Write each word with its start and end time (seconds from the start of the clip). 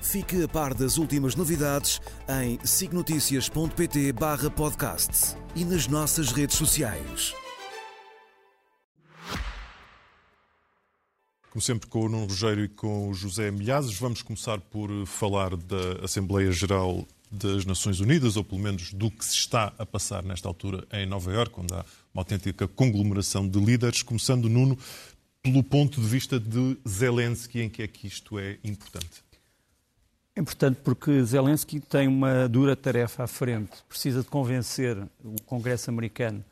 Fique 0.00 0.42
a 0.42 0.48
par 0.48 0.74
das 0.74 0.96
últimas 0.96 1.34
novidades 1.34 2.00
em 2.42 2.58
signoticias.pt 2.64 4.12
barra 4.12 4.50
podcast 4.50 5.36
e 5.54 5.64
nas 5.64 5.86
nossas 5.86 6.32
redes 6.32 6.56
sociais. 6.56 7.34
Como 11.50 11.62
sempre, 11.62 11.88
com 11.88 12.04
o 12.04 12.08
Nuno 12.08 12.26
Rogério 12.26 12.64
e 12.64 12.68
com 12.68 13.08
o 13.08 13.14
José 13.14 13.50
Milhazes, 13.50 13.98
vamos 13.98 14.22
começar 14.22 14.60
por 14.60 14.90
falar 15.06 15.56
da 15.56 16.04
Assembleia 16.04 16.52
Geral 16.52 17.06
das 17.30 17.64
Nações 17.64 18.00
Unidas, 18.00 18.36
ou 18.36 18.44
pelo 18.44 18.60
menos 18.60 18.92
do 18.92 19.10
que 19.10 19.24
se 19.24 19.34
está 19.34 19.72
a 19.76 19.84
passar 19.84 20.22
nesta 20.22 20.48
altura 20.48 20.86
em 20.92 21.04
Nova 21.06 21.32
Iorque, 21.32 21.60
onde 21.60 21.74
há 21.74 21.84
uma 22.14 22.20
autêntica 22.20 22.68
conglomeração 22.68 23.46
de 23.48 23.58
líderes, 23.58 24.02
começando, 24.02 24.48
Nuno, 24.48 24.78
pelo 25.42 25.62
ponto 25.62 26.00
de 26.00 26.06
vista 26.06 26.38
de 26.38 26.78
Zelensky, 26.88 27.60
em 27.60 27.68
que 27.68 27.82
é 27.82 27.88
que 27.88 28.06
isto 28.06 28.38
é 28.38 28.58
importante. 28.62 29.27
É 30.38 30.40
importante 30.40 30.78
porque 30.84 31.20
Zelensky 31.24 31.80
tem 31.80 32.06
uma 32.06 32.48
dura 32.48 32.76
tarefa 32.76 33.24
à 33.24 33.26
frente. 33.26 33.72
Precisa 33.88 34.22
de 34.22 34.28
convencer 34.28 34.96
o 35.24 35.34
Congresso 35.44 35.90
americano 35.90 36.44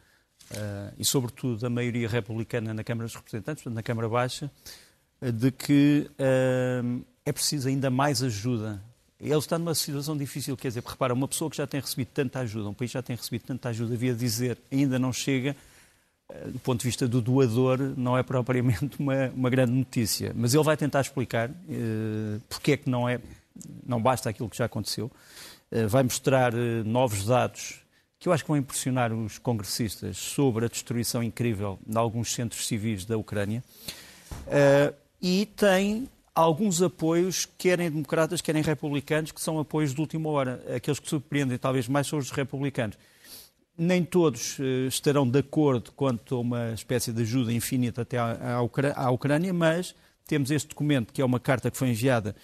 uh, 0.50 0.92
e, 0.98 1.04
sobretudo, 1.04 1.64
a 1.64 1.70
maioria 1.70 2.08
republicana 2.08 2.74
na 2.74 2.82
Câmara 2.82 3.06
dos 3.06 3.14
Representantes, 3.14 3.64
na 3.66 3.84
Câmara 3.84 4.08
Baixa, 4.08 4.50
uh, 5.22 5.30
de 5.30 5.52
que 5.52 6.10
uh, 6.18 7.00
é 7.24 7.30
preciso 7.30 7.68
ainda 7.68 7.88
mais 7.88 8.24
ajuda. 8.24 8.82
Ele 9.20 9.38
está 9.38 9.56
numa 9.56 9.72
situação 9.72 10.16
difícil, 10.16 10.56
quer 10.56 10.66
dizer, 10.66 10.82
repara, 10.84 11.14
uma 11.14 11.28
pessoa 11.28 11.48
que 11.48 11.56
já 11.56 11.64
tem 11.64 11.80
recebido 11.80 12.08
tanta 12.08 12.40
ajuda, 12.40 12.68
um 12.68 12.74
país 12.74 12.90
já 12.90 13.02
tem 13.02 13.14
recebido 13.14 13.42
tanta 13.42 13.68
ajuda, 13.68 13.94
havia 13.94 14.14
dizer, 14.14 14.58
ainda 14.68 14.98
não 14.98 15.12
chega, 15.12 15.54
do 16.46 16.58
ponto 16.58 16.80
de 16.80 16.88
vista 16.88 17.06
do 17.06 17.22
doador, 17.22 17.78
não 17.96 18.18
é 18.18 18.24
propriamente 18.24 18.96
uma, 18.98 19.28
uma 19.28 19.48
grande 19.48 19.70
notícia. 19.70 20.32
Mas 20.34 20.54
ele 20.54 20.64
vai 20.64 20.76
tentar 20.76 21.02
explicar 21.02 21.52
porque 22.48 22.72
é 22.72 22.76
que 22.76 22.90
não 22.90 23.08
é 23.08 23.20
não 23.86 24.00
basta 24.00 24.30
aquilo 24.30 24.48
que 24.48 24.56
já 24.56 24.64
aconteceu. 24.66 25.10
Eh, 25.70 25.86
vai 25.86 26.02
mostrar 26.02 26.54
eh, 26.54 26.82
novos 26.84 27.26
dados 27.26 27.80
que 28.18 28.28
eu 28.28 28.32
acho 28.32 28.44
que 28.44 28.48
vão 28.48 28.56
impressionar 28.56 29.12
os 29.12 29.38
congressistas 29.38 30.16
sobre 30.16 30.64
a 30.64 30.68
destruição 30.68 31.22
incrível 31.22 31.78
de 31.86 31.98
alguns 31.98 32.32
centros 32.32 32.66
civis 32.66 33.04
da 33.04 33.16
Ucrânia. 33.16 33.62
Eh, 34.46 34.94
e 35.20 35.46
tem 35.46 36.08
alguns 36.34 36.82
apoios, 36.82 37.46
querem 37.58 37.90
democratas, 37.90 38.40
querem 38.40 38.62
republicanos, 38.62 39.32
que 39.32 39.40
são 39.40 39.58
apoios 39.58 39.94
de 39.94 40.00
última 40.00 40.30
hora. 40.30 40.62
Aqueles 40.74 40.98
que 40.98 41.08
surpreendem 41.08 41.58
talvez 41.58 41.88
mais 41.88 42.06
são 42.06 42.18
os 42.18 42.30
republicanos. 42.30 42.96
Nem 43.78 44.02
todos 44.02 44.58
estarão 44.88 45.28
de 45.28 45.38
acordo 45.38 45.92
quanto 45.92 46.36
a 46.36 46.40
uma 46.40 46.72
espécie 46.72 47.12
de 47.12 47.22
ajuda 47.22 47.52
infinita 47.52 48.02
até 48.02 48.16
à 48.18 49.10
Ucrânia, 49.10 49.52
mas 49.52 49.94
temos 50.26 50.50
este 50.50 50.68
documento, 50.68 51.12
que 51.12 51.20
é 51.20 51.24
uma 51.24 51.38
carta 51.38 51.70
que 51.70 51.76
foi 51.76 51.90
enviada 51.90 52.34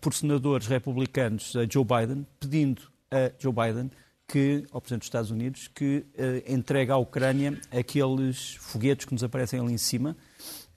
por 0.00 0.14
senadores 0.14 0.66
republicanos 0.66 1.54
a 1.56 1.66
Joe 1.70 1.84
Biden, 1.84 2.26
pedindo 2.40 2.82
a 3.10 3.30
Joe 3.38 3.52
Biden 3.52 3.90
que, 4.26 4.64
ao 4.72 4.80
Presidente 4.80 5.00
dos 5.00 5.06
Estados 5.06 5.30
Unidos, 5.30 5.68
que 5.68 6.04
uh, 6.18 6.52
entregue 6.52 6.90
à 6.90 6.96
Ucrânia 6.96 7.60
aqueles 7.70 8.54
foguetes 8.54 9.06
que 9.06 9.12
nos 9.12 9.22
aparecem 9.22 9.60
ali 9.60 9.72
em 9.72 9.78
cima, 9.78 10.16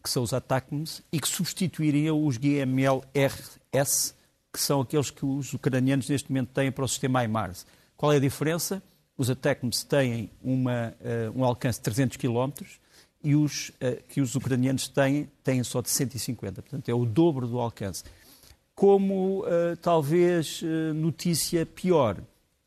que 0.03 0.09
são 0.09 0.23
os 0.23 0.33
ATACMS, 0.33 1.03
e 1.11 1.19
que 1.19 1.27
substituiriam 1.27 2.25
os 2.25 2.37
GMLRS, 2.37 4.13
que 4.51 4.59
são 4.59 4.81
aqueles 4.81 5.09
que 5.09 5.25
os 5.25 5.53
ucranianos 5.53 6.09
neste 6.09 6.29
momento 6.29 6.49
têm 6.49 6.71
para 6.71 6.83
o 6.83 6.87
sistema 6.87 7.23
HIMARS. 7.23 7.65
Qual 7.95 8.11
é 8.13 8.17
a 8.17 8.19
diferença? 8.19 8.83
Os 9.17 9.29
ATACMS 9.29 9.85
têm 9.85 10.29
uma, 10.41 10.93
uh, 10.99 11.39
um 11.39 11.43
alcance 11.43 11.79
de 11.79 11.83
300 11.83 12.17
km 12.17 12.51
e 13.23 13.35
os 13.35 13.69
uh, 13.69 14.03
que 14.07 14.21
os 14.21 14.35
ucranianos 14.35 14.87
têm, 14.87 15.29
têm 15.43 15.63
só 15.63 15.81
de 15.81 15.89
150. 15.89 16.61
Portanto, 16.61 16.89
é 16.89 16.93
o 16.93 17.05
dobro 17.05 17.47
do 17.47 17.59
alcance 17.59 18.03
como 18.77 19.39
uh, 19.39 19.75
talvez 19.81 20.61
uh, 20.61 20.93
notícia 20.93 21.65
pior 21.65 22.15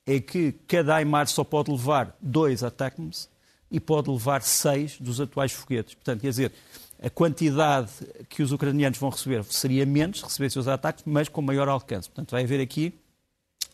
é 0.04 0.19
que 0.19 0.50
cada 0.66 0.97
Aimar 0.97 1.28
só 1.28 1.44
pode 1.44 1.71
levar 1.71 2.16
dois 2.21 2.65
ATACMS 2.65 3.28
e 3.71 3.78
pode 3.78 4.10
levar 4.10 4.43
seis 4.43 4.99
dos 4.99 5.20
atuais 5.20 5.53
foguetes. 5.53 5.94
Portanto, 5.94 6.22
quer 6.22 6.31
dizer, 6.31 6.53
a 7.00 7.09
quantidade 7.09 7.93
que 8.28 8.43
os 8.43 8.50
ucranianos 8.50 8.99
vão 8.99 9.09
receber 9.09 9.44
seria 9.44 9.87
menos, 9.87 10.20
recebessem 10.20 10.59
os 10.59 10.66
ataques, 10.66 11.04
mas 11.06 11.28
com 11.28 11.41
maior 11.41 11.69
alcance. 11.69 12.09
Portanto, 12.09 12.32
vai 12.32 12.43
haver 12.43 12.60
aqui 12.60 12.93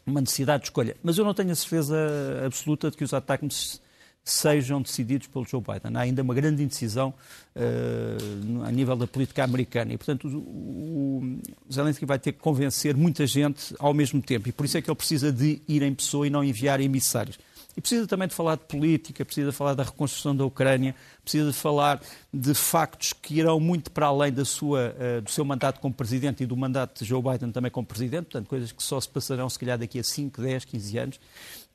uma 0.07 0.21
necessidade 0.21 0.65
de 0.65 0.67
escolha. 0.67 0.95
Mas 1.03 1.17
eu 1.17 1.25
não 1.25 1.33
tenho 1.33 1.53
a 1.53 1.55
certeza 1.55 1.97
absoluta 2.45 2.91
de 2.91 2.99
que 2.99 3.05
os 3.05 3.15
ataques 3.15 3.81
sejam 4.27 4.83
decididos 4.83 5.29
pelo 5.29 5.47
Joe 5.47 5.61
Biden. 5.61 5.97
Há 5.97 6.01
ainda 6.01 6.21
uma 6.21 6.35
grande 6.35 6.61
indecisão 6.61 7.15
uh, 7.55 8.65
a 8.65 8.73
nível 8.73 8.97
da 8.97 9.07
política 9.07 9.45
americana 9.45 9.95
e, 9.95 9.97
portanto, 9.97 10.27
o, 10.27 11.39
o 11.69 11.73
Zelensky 11.73 12.05
vai 12.05 12.19
ter 12.19 12.33
que 12.33 12.41
convencer 12.41 12.97
muita 12.97 13.25
gente 13.25 13.73
ao 13.79 13.95
mesmo 13.95 14.21
tempo 14.21 14.49
e 14.49 14.53
por 14.53 14.67
isso 14.67 14.77
é 14.77 14.83
que 14.83 14.91
ele 14.91 14.97
precisa 14.97 15.31
de 15.31 15.63
ir 15.69 15.81
em 15.83 15.95
pessoa 15.95 16.27
e 16.27 16.31
não 16.31 16.43
enviar 16.43 16.81
emissários. 16.81 17.39
E 17.77 17.81
precisa 17.81 18.07
também 18.07 18.27
de 18.27 18.35
falar 18.35 18.57
de 18.57 18.65
política, 18.65 19.25
precisa 19.25 19.51
de 19.51 19.57
falar 19.57 19.75
da 19.75 19.83
reconstrução 19.83 20.35
da 20.35 20.45
Ucrânia, 20.45 20.95
precisa 21.23 21.51
de 21.51 21.57
falar 21.57 22.01
de 22.33 22.55
factos 22.55 23.13
que 23.13 23.35
irão 23.35 23.61
muito 23.61 23.91
para 23.91 24.07
além 24.07 24.33
da 24.33 24.47
sua, 24.47 24.95
uh, 24.97 25.21
do 25.21 25.31
seu 25.31 25.45
mandato 25.45 25.79
como 25.79 25.93
presidente 25.93 26.43
e 26.43 26.47
do 26.47 26.57
mandato 26.57 27.03
de 27.03 27.09
Joe 27.09 27.23
Biden 27.23 27.53
também 27.53 27.71
como 27.71 27.87
presidente, 27.87 28.25
portanto, 28.25 28.49
coisas 28.49 28.73
que 28.73 28.83
só 28.83 28.99
se 28.99 29.09
passarão, 29.09 29.49
se 29.51 29.59
calhar, 29.59 29.79
daqui 29.79 29.99
a 29.99 30.05
5, 30.05 30.41
10, 30.41 30.65
15 30.65 30.99
anos. 30.99 31.21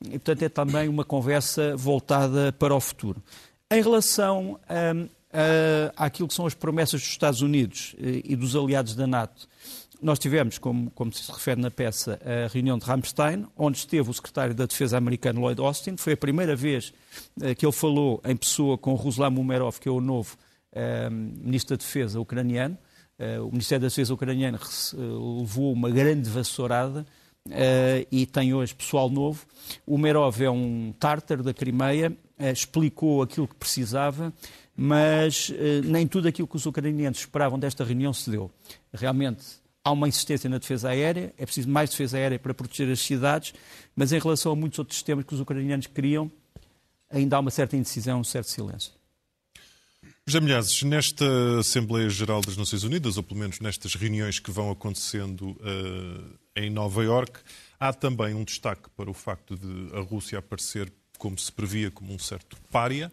E, 0.04 0.10
portanto, 0.10 0.42
é 0.42 0.48
também 0.48 0.88
uma 0.88 1.04
conversa 1.04 1.76
voltada 1.76 2.52
para 2.52 2.74
o 2.74 2.80
futuro. 2.80 3.22
Em 3.70 3.80
relação 3.80 4.58
a, 4.68 6.04
àquilo 6.04 6.28
que 6.28 6.34
são 6.34 6.46
as 6.46 6.54
promessas 6.54 7.00
dos 7.00 7.10
Estados 7.10 7.40
Unidos 7.40 7.96
eh, 7.98 8.20
e 8.24 8.36
dos 8.36 8.54
aliados 8.54 8.94
da 8.94 9.06
NATO, 9.06 9.48
nós 10.02 10.18
tivemos, 10.18 10.58
como, 10.58 10.90
como, 10.90 11.12
se 11.12 11.30
refere 11.30 11.60
na 11.60 11.70
peça, 11.70 12.20
a 12.24 12.52
reunião 12.52 12.76
de 12.76 12.84
Ramstein, 12.84 13.46
onde 13.56 13.78
esteve 13.78 14.10
o 14.10 14.12
secretário 14.12 14.54
da 14.54 14.66
Defesa 14.66 14.98
americano 14.98 15.40
Lloyd 15.40 15.60
Austin. 15.60 15.96
Foi 15.96 16.14
a 16.14 16.16
primeira 16.16 16.56
vez 16.56 16.92
uh, 17.40 17.54
que 17.54 17.64
ele 17.64 17.72
falou 17.72 18.20
em 18.24 18.36
pessoa 18.36 18.76
com 18.76 18.94
Ruslan 18.94 19.30
Umerov, 19.30 19.78
que 19.78 19.88
é 19.88 19.92
o 19.92 20.00
novo 20.00 20.36
uh, 20.72 21.10
ministro 21.10 21.76
da 21.76 21.80
Defesa 21.80 22.20
ucraniano. 22.20 22.76
Uh, 23.18 23.46
o 23.46 23.52
Ministério 23.52 23.82
da 23.82 23.88
Defesa 23.88 24.12
ucraniano 24.12 24.58
levou 25.38 25.72
uma 25.72 25.88
grande 25.88 26.28
vassourada 26.28 27.06
e 28.10 28.24
tem 28.26 28.54
hoje 28.54 28.74
pessoal 28.74 29.08
novo. 29.10 29.44
O 29.84 29.98
é 30.06 30.50
um 30.50 30.94
tártaro 30.98 31.42
da 31.42 31.52
Crimeia, 31.52 32.16
explicou 32.38 33.20
aquilo 33.20 33.48
que 33.48 33.54
precisava, 33.56 34.32
mas 34.76 35.52
nem 35.84 36.06
tudo 36.06 36.28
aquilo 36.28 36.46
que 36.46 36.54
os 36.54 36.66
ucranianos 36.66 37.18
esperavam 37.18 37.58
desta 37.58 37.82
reunião 37.82 38.12
se 38.12 38.30
deu. 38.30 38.48
Realmente 38.92 39.61
Há 39.84 39.90
uma 39.90 40.08
insistência 40.08 40.48
na 40.48 40.58
defesa 40.58 40.90
aérea, 40.90 41.34
é 41.36 41.44
preciso 41.44 41.68
mais 41.68 41.90
defesa 41.90 42.16
aérea 42.16 42.38
para 42.38 42.54
proteger 42.54 42.90
as 42.92 43.00
cidades, 43.00 43.52
mas 43.96 44.12
em 44.12 44.18
relação 44.18 44.52
a 44.52 44.56
muitos 44.56 44.78
outros 44.78 44.96
sistemas 44.96 45.24
que 45.24 45.34
os 45.34 45.40
ucranianos 45.40 45.86
queriam, 45.88 46.30
ainda 47.10 47.36
há 47.36 47.40
uma 47.40 47.50
certa 47.50 47.76
indecisão, 47.76 48.20
um 48.20 48.24
certo 48.24 48.48
silêncio. 48.48 48.92
José 50.24 50.40
Milhazes, 50.40 50.82
nesta 50.84 51.24
Assembleia 51.58 52.08
Geral 52.08 52.40
das 52.42 52.56
Nações 52.56 52.84
Unidas, 52.84 53.16
ou 53.16 53.24
pelo 53.24 53.40
menos 53.40 53.58
nestas 53.58 53.96
reuniões 53.96 54.38
que 54.38 54.52
vão 54.52 54.70
acontecendo 54.70 55.50
uh, 55.50 56.38
em 56.54 56.70
Nova 56.70 57.02
Iorque, 57.02 57.40
há 57.78 57.92
também 57.92 58.32
um 58.32 58.44
destaque 58.44 58.88
para 58.96 59.10
o 59.10 59.14
facto 59.14 59.56
de 59.56 59.96
a 59.96 60.00
Rússia 60.00 60.38
aparecer, 60.38 60.92
como 61.18 61.36
se 61.36 61.50
previa, 61.50 61.90
como 61.90 62.14
um 62.14 62.20
certo 62.20 62.56
pária. 62.70 63.10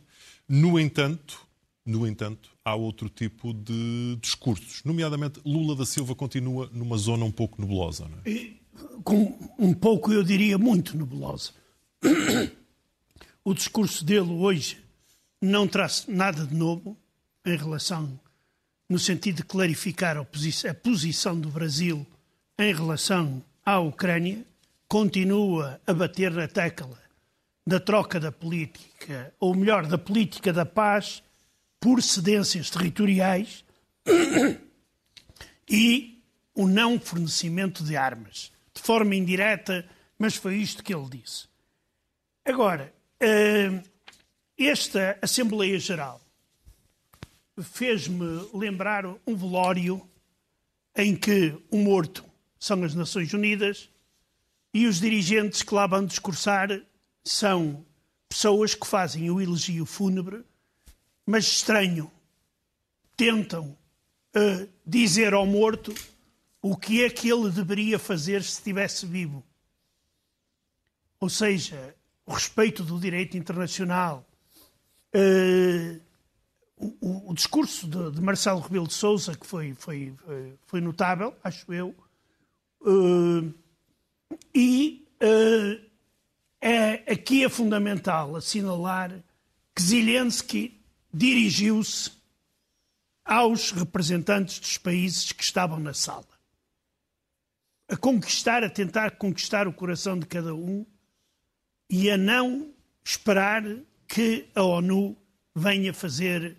No 0.48 0.80
entanto, 0.80 1.42
no 1.84 2.06
entanto, 2.06 2.52
há 2.70 2.76
outro 2.76 3.10
tipo 3.10 3.54
de 3.54 4.18
discursos. 4.22 4.82
Nomeadamente, 4.84 5.40
Lula 5.46 5.76
da 5.76 5.86
Silva 5.86 6.16
continua 6.16 6.70
numa 6.72 6.98
zona 6.98 7.26
um 7.26 7.32
pouco 7.32 7.62
nebulosa. 7.62 8.08
Não 8.08 8.20
é? 8.26 8.50
Com 9.04 9.38
um 9.58 9.74
pouco, 9.74 10.12
eu 10.12 10.24
diria, 10.24 10.58
muito 10.58 10.98
nebulosa. 10.98 11.52
O 13.44 13.54
discurso 13.54 14.06
dele 14.06 14.32
hoje 14.32 14.78
não 15.42 15.68
traz 15.68 16.06
nada 16.08 16.46
de 16.46 16.56
novo 16.56 16.98
em 17.46 17.56
relação, 17.56 18.20
no 18.88 19.00
sentido 19.00 19.38
de 19.38 19.44
clarificar 19.44 20.18
a, 20.18 20.22
a 20.22 20.74
posição 20.74 21.40
do 21.40 21.50
Brasil 21.50 22.06
em 22.58 22.74
relação 22.74 23.44
à 23.66 23.80
Ucrânia. 23.80 24.46
Continua 24.88 25.80
a 25.86 25.94
bater 25.94 26.32
na 26.32 26.48
tecla 26.48 26.98
da 27.66 27.80
troca 27.80 28.20
da 28.20 28.32
política, 28.32 29.34
ou 29.40 29.56
melhor, 29.56 29.86
da 29.86 29.98
política 29.98 30.52
da 30.52 30.66
paz 30.66 31.22
por 31.80 32.02
cedências 32.02 32.70
territoriais 32.70 33.64
e 35.70 36.22
o 36.54 36.68
não 36.68 37.00
fornecimento 37.00 37.84
de 37.84 37.96
armas, 37.96 38.52
de 38.74 38.82
forma 38.82 39.16
indireta, 39.16 39.88
mas 40.18 40.36
foi 40.36 40.58
isto 40.58 40.84
que 40.84 40.94
ele 40.94 41.10
disse. 41.10 41.48
Agora, 42.44 42.94
eh, 43.20 43.82
esta 44.58 45.18
Assembleia 45.22 45.80
Geral 45.80 46.20
fez-me 47.62 48.50
lembrar 48.54 49.06
um 49.26 49.36
velório 49.36 50.02
em 50.96 51.16
que 51.16 51.58
o 51.70 51.78
morto 51.78 52.26
são 52.60 52.84
as 52.84 52.94
Nações 52.94 53.34
Unidas 53.34 53.90
e 54.74 54.86
os 54.86 55.00
dirigentes 55.00 55.62
que 55.62 55.74
lá 55.74 55.88
vão 55.88 56.06
discursar 56.06 56.82
são 57.24 57.86
pessoas 58.28 58.76
que 58.76 58.86
fazem 58.86 59.30
o 59.32 59.42
elogio 59.42 59.86
fúnebre, 59.86 60.44
mas 61.30 61.46
estranho, 61.46 62.12
tentam 63.16 63.78
uh, 64.36 64.68
dizer 64.84 65.32
ao 65.32 65.46
morto 65.46 65.94
o 66.60 66.76
que 66.76 67.04
é 67.04 67.10
que 67.10 67.30
ele 67.30 67.52
deveria 67.52 68.00
fazer 68.00 68.42
se 68.42 68.54
estivesse 68.54 69.06
vivo. 69.06 69.44
Ou 71.20 71.30
seja, 71.30 71.96
o 72.26 72.34
respeito 72.34 72.84
do 72.84 73.00
direito 73.00 73.38
internacional. 73.38 74.28
Uh, 75.14 76.02
o, 76.76 77.30
o, 77.30 77.34
discurso 77.36 77.88
de, 77.88 78.10
de, 78.10 78.22
Marcelo 78.22 78.62
Rebelo 78.62 78.88
de 78.88 78.94
Sousa, 78.94 79.38
que 79.38 79.46
foi, 79.46 79.76
foi, 79.76 80.16
foi 80.66 80.82
notável, 80.82 81.36
acho 81.44 81.72
eu, 81.72 81.94
uh, 82.82 83.54
e 84.56 85.06
uh, 85.22 85.86
é, 86.60 87.12
aqui 87.12 87.44
é 87.44 87.50
fundamental 87.50 88.36
assinalar 88.36 89.12
que 89.76 89.82
Zelensky 89.84 90.79
dirigiu-se 91.14 92.12
aos 93.26 93.72
representantes 93.72 94.60
dos 94.60 94.78
países 94.78 95.32
que 95.32 95.44
estavam 95.44 95.80
na 95.80 95.94
sala. 95.94 96.28
A 97.88 97.98
conquistar, 97.98 98.64
a 98.64 98.70
tentar 98.70 99.12
conquistar 99.18 99.68
o 99.68 99.74
coração 99.74 100.18
de 100.18 100.26
cada 100.26 100.54
um 100.54 100.86
e 101.90 102.10
a 102.10 102.18
não 102.18 102.74
esperar 103.04 103.64
que 104.08 104.48
a 104.54 104.64
ONU 104.64 105.18
venha 105.56 105.94
fazer, 105.94 106.58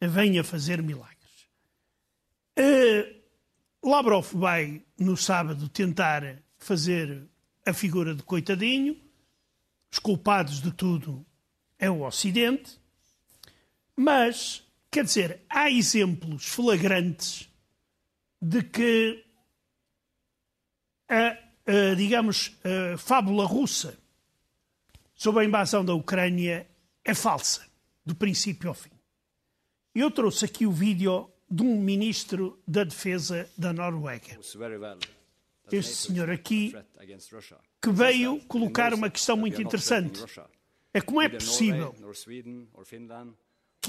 venha 0.00 0.42
fazer 0.42 0.82
milagres. 0.82 1.48
Uh, 2.58 3.20
Lavrov 3.82 4.26
vai, 4.34 4.82
no 4.98 5.16
sábado, 5.16 5.68
tentar 5.68 6.42
fazer 6.58 7.28
a 7.66 7.72
figura 7.72 8.14
de 8.14 8.22
coitadinho. 8.22 9.00
Os 9.90 9.98
culpados 9.98 10.60
de 10.60 10.72
tudo 10.72 11.24
é 11.78 11.90
o 11.90 12.02
Ocidente. 12.02 12.79
Mas, 14.02 14.66
quer 14.90 15.04
dizer, 15.04 15.42
há 15.46 15.70
exemplos 15.70 16.46
flagrantes 16.46 17.50
de 18.40 18.62
que 18.62 19.22
a, 21.06 21.36
a 21.66 21.94
digamos, 21.94 22.56
a 22.64 22.96
fábula 22.96 23.44
russa 23.44 23.98
sobre 25.14 25.42
a 25.42 25.44
invasão 25.44 25.84
da 25.84 25.92
Ucrânia 25.92 26.66
é 27.04 27.12
falsa, 27.12 27.66
do 28.02 28.14
princípio 28.14 28.70
ao 28.70 28.74
fim. 28.74 28.88
Eu 29.94 30.10
trouxe 30.10 30.46
aqui 30.46 30.64
o 30.64 30.72
vídeo 30.72 31.30
de 31.50 31.62
um 31.62 31.78
ministro 31.78 32.58
da 32.66 32.84
Defesa 32.84 33.50
da 33.54 33.70
Noruega. 33.70 34.40
Este 35.70 35.94
senhor 35.94 36.30
aqui, 36.30 36.74
que 37.82 37.90
veio 37.90 38.40
colocar 38.46 38.94
uma 38.94 39.10
questão 39.10 39.36
muito 39.36 39.60
interessante. 39.60 40.24
É 40.94 41.02
como 41.02 41.20
é 41.20 41.28
possível 41.28 41.94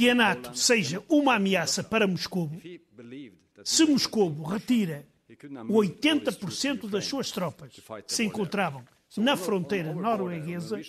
que 0.02 0.10
a 0.10 0.16
NATO 0.16 0.58
seja 0.58 1.04
uma 1.08 1.36
ameaça 1.36 1.84
para 1.84 2.08
Moscou 2.08 2.50
se 3.64 3.86
Moscou 3.86 4.42
retira 4.42 5.06
80% 5.30 6.90
das 6.90 7.06
suas 7.06 7.30
tropas 7.30 7.72
que 7.72 7.84
se 8.08 8.24
encontravam 8.24 8.84
na 9.16 9.38
fronteira 9.38 9.94
norueguesa 9.94 10.82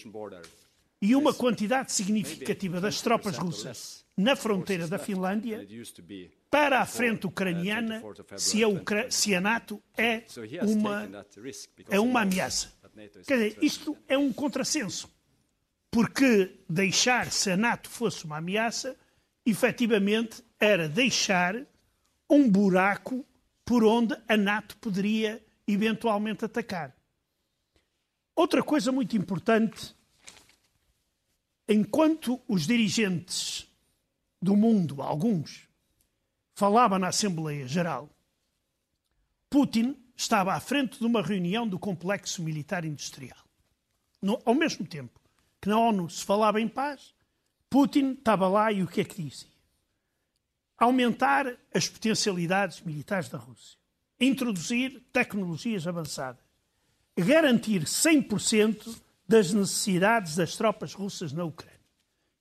e 0.99 1.15
uma 1.15 1.35
quantidade 1.35 1.93
significativa 1.93 2.81
das 2.81 3.03
tropas 3.03 3.37
russas 3.37 4.03
na 4.17 4.35
fronteira 4.35 4.89
da 4.89 4.99
Finlândia 4.99 5.69
para 6.51 6.81
a 6.81 6.87
frente 6.87 7.27
ucraniana 7.27 8.03
se 8.39 8.65
a, 8.65 8.69
Ucra 8.69 9.11
se 9.11 9.35
a 9.35 9.43
NATO 9.43 9.83
é 9.95 10.25
uma, 10.63 11.27
é 11.91 12.01
uma 12.01 12.23
ameaça. 12.23 12.73
Quer 13.27 13.37
dizer, 13.51 13.59
isto 13.61 13.95
é 14.09 14.17
um 14.17 14.33
contrassenso. 14.33 15.15
Porque 15.91 16.59
deixar 16.67 17.31
se 17.31 17.51
a 17.51 17.57
NATO 17.59 17.91
fosse 17.91 18.25
uma 18.25 18.39
ameaça, 18.39 18.97
efetivamente 19.45 20.43
era 20.59 20.89
deixar 20.89 21.57
um 22.29 22.49
buraco 22.49 23.25
por 23.65 23.85
onde 23.85 24.17
a 24.29 24.37
NATO 24.37 24.77
poderia 24.79 25.45
eventualmente 25.67 26.45
atacar. 26.45 26.97
Outra 28.35 28.63
coisa 28.63 28.91
muito 28.91 29.17
importante, 29.17 29.95
enquanto 31.69 32.41
os 32.49 32.67
dirigentes 32.67 33.69
do 34.41 34.57
mundo, 34.57 35.03
alguns, 35.03 35.69
falavam 36.55 36.99
na 36.99 37.09
Assembleia 37.09 37.67
Geral, 37.67 38.09
Putin 39.51 39.97
estava 40.17 40.55
à 40.55 40.61
frente 40.61 40.99
de 40.99 41.05
uma 41.05 41.23
reunião 41.23 41.69
do 41.69 41.79
complexo 41.79 42.43
militar 42.43 42.85
industrial. 42.85 43.39
No, 44.21 44.41
ao 44.45 44.55
mesmo 44.55 44.87
tempo 44.87 45.21
que 45.61 45.69
na 45.69 45.79
ONU 45.79 46.09
se 46.11 46.25
falava 46.25 46.61
em 46.61 46.69
paz, 46.69 47.15
Putin 47.73 48.13
estava 48.13 48.47
lá 48.49 48.71
e 48.71 48.83
o 48.83 48.87
que 48.87 49.01
é 49.01 49.05
que 49.05 49.23
dizia? 49.23 49.49
Aumentar 50.77 51.57
as 51.75 51.89
potencialidades 51.89 52.83
militares 52.83 53.31
da 53.31 53.39
Rússia, 53.39 53.79
introduzir 54.21 55.03
tecnologias 55.11 55.87
avançadas, 55.87 56.45
garantir 57.17 57.85
100% 57.85 58.95
das 59.27 59.55
necessidades 59.55 60.37
das 60.37 60.55
tropas 60.55 60.93
russas 60.93 61.33
na 61.33 61.45
Ucrânia. 61.45 61.81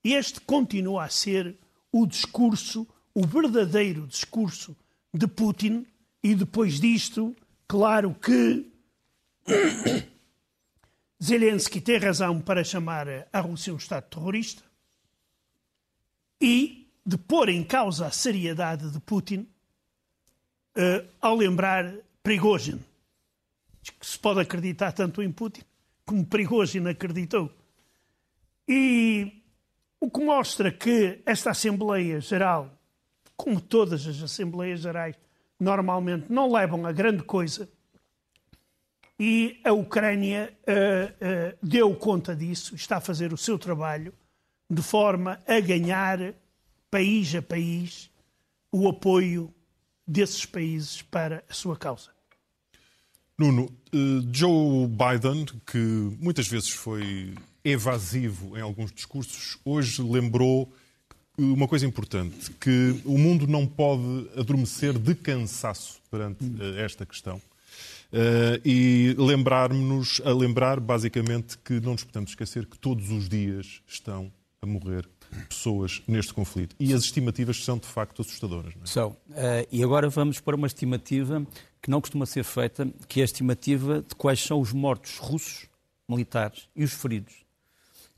Este 0.03 0.41
continua 0.41 1.05
a 1.05 1.09
ser 1.09 1.57
o 1.93 2.05
discurso, 2.05 2.85
o 3.13 3.25
verdadeiro 3.25 4.05
discurso 4.05 4.75
de 5.13 5.27
Putin, 5.27 5.87
e 6.21 6.35
depois 6.35 6.77
disto, 6.77 7.33
claro 7.69 8.13
que 8.15 8.69
Zelensky 11.23 11.79
tem 11.79 11.99
razão 11.99 12.41
para 12.41 12.65
chamar 12.65 13.07
a 13.31 13.39
Rússia 13.39 13.73
um 13.73 13.77
Estado 13.77 14.09
terrorista 14.09 14.70
e 16.41 16.89
de 17.05 17.17
pôr 17.17 17.49
em 17.49 17.63
causa 17.63 18.07
a 18.07 18.11
seriedade 18.11 18.89
de 18.89 18.99
Putin 18.99 19.47
uh, 20.75 21.07
ao 21.21 21.35
lembrar 21.35 21.93
Prigozhin 22.23 22.79
que 23.99 24.05
se 24.05 24.17
pode 24.17 24.39
acreditar 24.39 24.91
tanto 24.91 25.21
em 25.21 25.31
Putin 25.31 25.61
como 26.05 26.25
Prigozhin 26.25 26.87
acreditou. 26.87 27.51
E 28.67 29.43
o 29.99 30.09
que 30.09 30.23
mostra 30.23 30.71
que 30.71 31.21
esta 31.25 31.51
Assembleia 31.51 32.19
Geral, 32.19 32.71
como 33.35 33.59
todas 33.59 34.05
as 34.05 34.21
Assembleias 34.21 34.81
Gerais, 34.81 35.15
normalmente 35.59 36.31
não 36.31 36.51
levam 36.51 36.85
a 36.85 36.91
grande 36.91 37.23
coisa, 37.23 37.69
e 39.19 39.59
a 39.63 39.71
Ucrânia 39.71 40.51
uh, 40.61 41.53
uh, 41.53 41.57
deu 41.61 41.95
conta 41.95 42.35
disso, 42.35 42.73
está 42.73 42.97
a 42.97 43.01
fazer 43.01 43.31
o 43.31 43.37
seu 43.37 43.59
trabalho, 43.59 44.11
de 44.71 44.81
forma 44.81 45.37
a 45.45 45.59
ganhar, 45.59 46.33
país 46.89 47.35
a 47.35 47.41
país, 47.41 48.09
o 48.71 48.87
apoio 48.87 49.53
desses 50.07 50.45
países 50.45 51.01
para 51.01 51.43
a 51.49 51.53
sua 51.53 51.75
causa. 51.75 52.09
Nuno, 53.37 53.65
uh, 53.65 54.29
Joe 54.31 54.87
Biden, 54.87 55.45
que 55.65 55.77
muitas 56.21 56.47
vezes 56.47 56.69
foi 56.69 57.33
evasivo 57.65 58.57
em 58.57 58.61
alguns 58.61 58.93
discursos, 58.93 59.57
hoje 59.65 60.01
lembrou 60.01 60.71
uma 61.37 61.67
coisa 61.67 61.85
importante, 61.85 62.51
que 62.51 63.01
o 63.03 63.17
mundo 63.17 63.47
não 63.47 63.67
pode 63.67 64.29
adormecer 64.37 64.97
de 64.97 65.13
cansaço 65.15 65.99
perante 66.09 66.45
uh, 66.45 66.79
esta 66.79 67.05
questão. 67.05 67.41
Uh, 68.13 68.59
e 68.63 69.15
lembrar-nos, 69.17 70.21
a 70.23 70.31
lembrar 70.31 70.79
basicamente 70.79 71.57
que 71.57 71.81
não 71.81 71.91
nos 71.91 72.05
podemos 72.05 72.31
esquecer 72.31 72.65
que 72.65 72.77
todos 72.77 73.09
os 73.09 73.27
dias 73.27 73.81
estão 73.85 74.31
a 74.63 74.67
morrer 74.67 75.09
pessoas 75.49 76.03
neste 76.07 76.35
conflito. 76.35 76.75
E 76.79 76.93
as 76.93 77.01
estimativas 77.01 77.63
são 77.63 77.79
de 77.79 77.87
facto 77.87 78.21
assustadoras. 78.21 78.75
É? 78.75 78.85
São. 78.85 79.09
Uh, 79.09 79.67
e 79.71 79.83
agora 79.83 80.07
vamos 80.07 80.39
para 80.39 80.55
uma 80.55 80.67
estimativa 80.67 81.43
que 81.81 81.89
não 81.89 81.99
costuma 81.99 82.27
ser 82.27 82.43
feita, 82.43 82.87
que 83.07 83.21
é 83.21 83.23
a 83.23 83.25
estimativa 83.25 84.03
de 84.07 84.13
quais 84.13 84.39
são 84.39 84.61
os 84.61 84.71
mortos 84.71 85.17
russos, 85.17 85.67
militares, 86.07 86.69
e 86.75 86.83
os 86.83 86.93
feridos, 86.93 87.33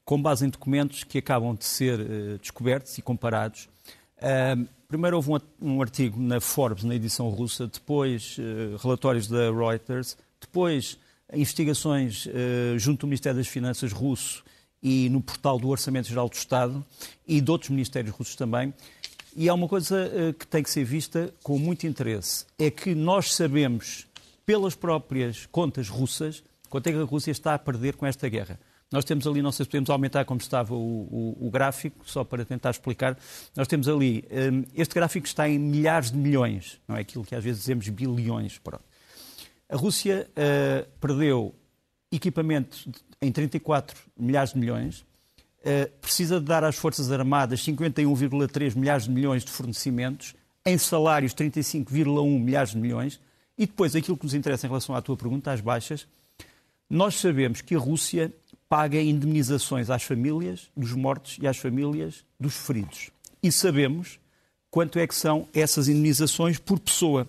com 0.03 0.21
base 0.21 0.45
em 0.45 0.49
documentos 0.49 1.05
que 1.05 1.17
acabam 1.17 1.55
de 1.55 1.63
ser 1.63 1.97
uh, 2.01 2.37
descobertos 2.39 2.97
e 2.97 3.01
comparados. 3.01 3.69
Uh, 4.17 4.67
primeiro 4.89 5.15
houve 5.15 5.31
um, 5.31 5.39
um, 5.61 5.81
artigo 5.81 6.19
na 6.21 6.41
Forbes, 6.41 6.83
na 6.83 6.93
edição 6.93 7.29
russa, 7.29 7.67
depois 7.67 8.35
relatórios 8.81 9.29
da 9.29 9.49
Reuters, 9.49 10.17
depois 10.41 10.99
investigações 11.33 12.27
junto 12.77 13.01
do 13.01 13.07
Ministério 13.07 13.39
das 13.39 13.47
Finanças 13.47 13.91
russo 13.91 14.43
e 14.83 15.07
no 15.09 15.21
portal 15.21 15.57
do 15.57 15.69
Orçamento 15.69 16.09
Geral 16.09 16.27
do 16.27 16.35
Estado 16.35 16.85
e 17.25 17.39
de 17.39 17.49
outros 17.49 17.69
ministérios 17.69 18.13
russos 18.13 18.35
também, 18.35 18.73
e 19.35 19.49
há 19.49 19.53
uma 19.53 19.67
coisa 19.67 20.11
uh, 20.11 20.33
que 20.33 20.45
tem 20.45 20.61
que 20.61 20.69
ser 20.69 20.83
vista 20.83 21.33
com 21.41 21.57
muito 21.57 21.87
interesse: 21.87 22.45
é 22.59 22.69
que 22.69 22.93
nós 22.93 23.33
sabemos, 23.33 24.05
pelas 24.45 24.75
próprias 24.75 25.45
contas 25.47 25.89
russas, 25.89 26.43
quanto 26.69 26.87
é 26.87 26.91
que 26.91 26.97
a 26.99 27.03
Rússia 27.03 27.31
está 27.31 27.53
a 27.53 27.59
perder 27.59 27.95
com 27.95 28.05
esta 28.05 28.27
guerra. 28.27 28.59
Nós 28.91 29.03
temos 29.03 29.25
ali, 29.25 29.41
não 29.41 29.51
sei 29.51 29.63
se 29.63 29.71
podemos 29.71 29.89
aumentar 29.89 30.23
como 30.23 30.39
estava 30.39 30.75
o, 30.75 30.77
o, 30.77 31.47
o 31.47 31.49
gráfico, 31.49 32.07
só 32.07 32.23
para 32.23 32.45
tentar 32.45 32.69
explicar. 32.69 33.17
Nós 33.55 33.67
temos 33.67 33.87
ali, 33.87 34.23
um, 34.31 34.63
este 34.75 34.93
gráfico 34.93 35.25
está 35.25 35.49
em 35.49 35.57
milhares 35.57 36.11
de 36.11 36.17
milhões, 36.17 36.79
não 36.87 36.95
é 36.95 37.01
aquilo 37.01 37.25
que 37.25 37.33
às 37.33 37.43
vezes 37.43 37.61
dizemos 37.61 37.89
bilhões. 37.89 38.59
Pronto. 38.59 38.83
A 39.67 39.75
Rússia 39.75 40.29
uh, 40.29 40.87
perdeu 40.99 41.55
equipamento 42.15 42.89
em 43.21 43.31
34 43.31 43.97
milhares 44.17 44.53
de 44.53 44.59
milhões, 44.59 44.99
uh, 45.59 45.89
precisa 46.01 46.39
de 46.39 46.45
dar 46.45 46.63
às 46.63 46.75
Forças 46.75 47.11
Armadas 47.11 47.61
51,3 47.61 48.75
milhares 48.75 49.05
de 49.05 49.11
milhões 49.11 49.43
de 49.43 49.51
fornecimentos, 49.51 50.35
em 50.65 50.77
salários 50.77 51.33
35,1 51.33 52.39
milhares 52.39 52.71
de 52.71 52.77
milhões, 52.77 53.19
e 53.57 53.65
depois 53.65 53.95
aquilo 53.95 54.17
que 54.17 54.23
nos 54.23 54.33
interessa 54.33 54.65
em 54.65 54.69
relação 54.69 54.95
à 54.95 55.01
tua 55.01 55.15
pergunta, 55.15 55.51
às 55.51 55.61
baixas, 55.61 56.07
nós 56.89 57.15
sabemos 57.15 57.61
que 57.61 57.75
a 57.75 57.79
Rússia 57.79 58.31
paga 58.67 59.01
indemnizações 59.01 59.89
às 59.89 60.03
famílias 60.03 60.69
dos 60.75 60.93
mortos 60.93 61.37
e 61.41 61.47
às 61.47 61.57
famílias 61.57 62.23
dos 62.39 62.55
feridos. 62.55 63.11
E 63.41 63.51
sabemos 63.51 64.19
quanto 64.71 64.97
é 64.97 65.05
que 65.05 65.13
são 65.13 65.47
essas 65.53 65.87
indemnizações 65.87 66.57
por 66.57 66.79
pessoa. 66.79 67.27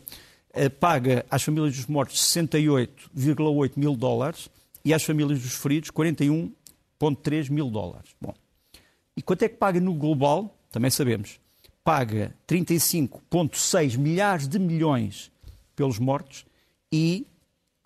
Eh, 0.54 0.68
paga 0.68 1.26
às 1.30 1.42
famílias 1.42 1.76
dos 1.76 1.86
mortos 1.86 2.18
68,8 2.32 3.72
mil 3.76 3.94
dólares 3.94 4.48
e 4.84 4.92
às 4.92 5.02
famílias 5.02 5.40
dos 5.40 5.54
feridos 5.54 5.90
41,3 5.90 7.50
mil 7.50 7.70
dólares. 7.70 8.14
Bom, 8.20 8.34
e 9.16 9.22
quanto 9.22 9.44
é 9.44 9.48
que 9.48 9.56
paga 9.56 9.80
no 9.80 9.94
global? 9.94 10.54
Também 10.70 10.90
sabemos. 10.90 11.40
Paga 11.82 12.36
35,6 12.48 13.96
milhares 13.96 14.46
de 14.48 14.58
milhões 14.58 15.30
pelos 15.76 15.98
mortos 15.98 16.44
e 16.92 17.26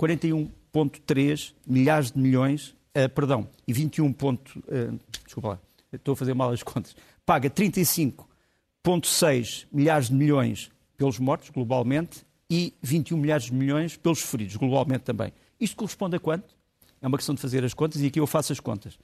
41,3 0.01 1.53
milhares 1.67 2.13
de 2.13 2.19
milhões, 2.19 2.75
uh, 2.97 3.09
perdão, 3.15 3.49
e 3.67 3.73
21. 3.73 4.13
Ponto, 4.13 4.59
uh, 4.61 5.01
desculpa 5.25 5.49
lá, 5.49 5.59
estou 5.93 6.13
a 6.13 6.17
fazer 6.17 6.35
mal 6.35 6.51
as 6.51 6.63
contas. 6.63 6.95
Paga 7.27 7.51
35,6 7.51 9.67
milhares 9.73 10.07
de 10.09 10.15
milhões 10.15 10.71
pelos 10.97 11.19
mortos, 11.19 11.51
globalmente, 11.51 12.25
e 12.51 12.73
21 12.83 13.19
milhares 13.19 13.45
de 13.47 13.53
milhões 13.53 13.97
pelos 13.97 14.23
feridos, 14.23 14.55
globalmente 14.57 15.05
também. 15.05 15.33
Isto 15.61 15.77
corresponde 15.77 16.17
a 16.17 16.21
quanto? 16.21 16.58
É 17.01 17.07
uma 17.07 17.17
questão 17.17 17.35
de 17.35 17.41
fazer 17.41 17.65
as 17.65 17.73
contas 17.75 18.01
e 18.01 18.07
aqui 18.07 18.21
eu 18.21 18.27
faço 18.27 18.53
as 18.53 18.61
contas. 18.61 18.99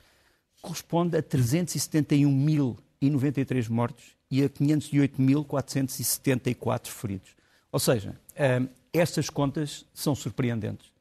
Corresponde 0.61 1.17
a 1.17 1.23
371.093 1.23 3.69
mortos 3.69 4.17
e 4.31 4.43
a 4.43 4.49
508.474 4.49 6.89
feridos. 6.89 7.31
Ou 7.71 7.79
seja, 7.79 8.19
um, 8.61 8.67
estas 8.93 9.29
contas 9.29 9.85
são 9.93 10.15
surpreendentes. 10.15 10.95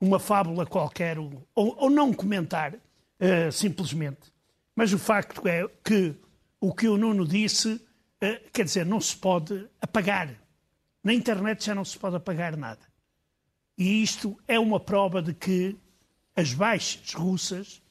uma 0.00 0.18
fábula 0.18 0.66
qualquer 0.66 1.18
ou, 1.18 1.46
ou 1.54 1.90
não 1.90 2.12
comentar 2.12 2.74
uh, 2.74 3.52
simplesmente. 3.52 4.32
Mas 4.74 4.92
o 4.92 4.98
facto 4.98 5.46
é 5.46 5.66
que 5.82 6.14
o 6.60 6.74
que 6.74 6.88
o 6.88 6.96
Nuno 6.96 7.26
disse, 7.26 7.72
uh, 7.72 8.50
quer 8.52 8.64
dizer, 8.64 8.84
não 8.84 9.00
se 9.00 9.16
pode 9.16 9.66
apagar. 9.80 10.34
Na 11.02 11.14
internet 11.14 11.64
já 11.64 11.74
não 11.74 11.84
se 11.84 11.98
pode 11.98 12.16
apagar 12.16 12.56
nada. 12.56 12.80
E 13.78 14.02
isto 14.02 14.38
é 14.46 14.58
uma 14.58 14.78
prova 14.78 15.22
de 15.22 15.32
que 15.32 15.76
as 16.36 16.52
baixas 16.52 17.12
russas 17.14 17.82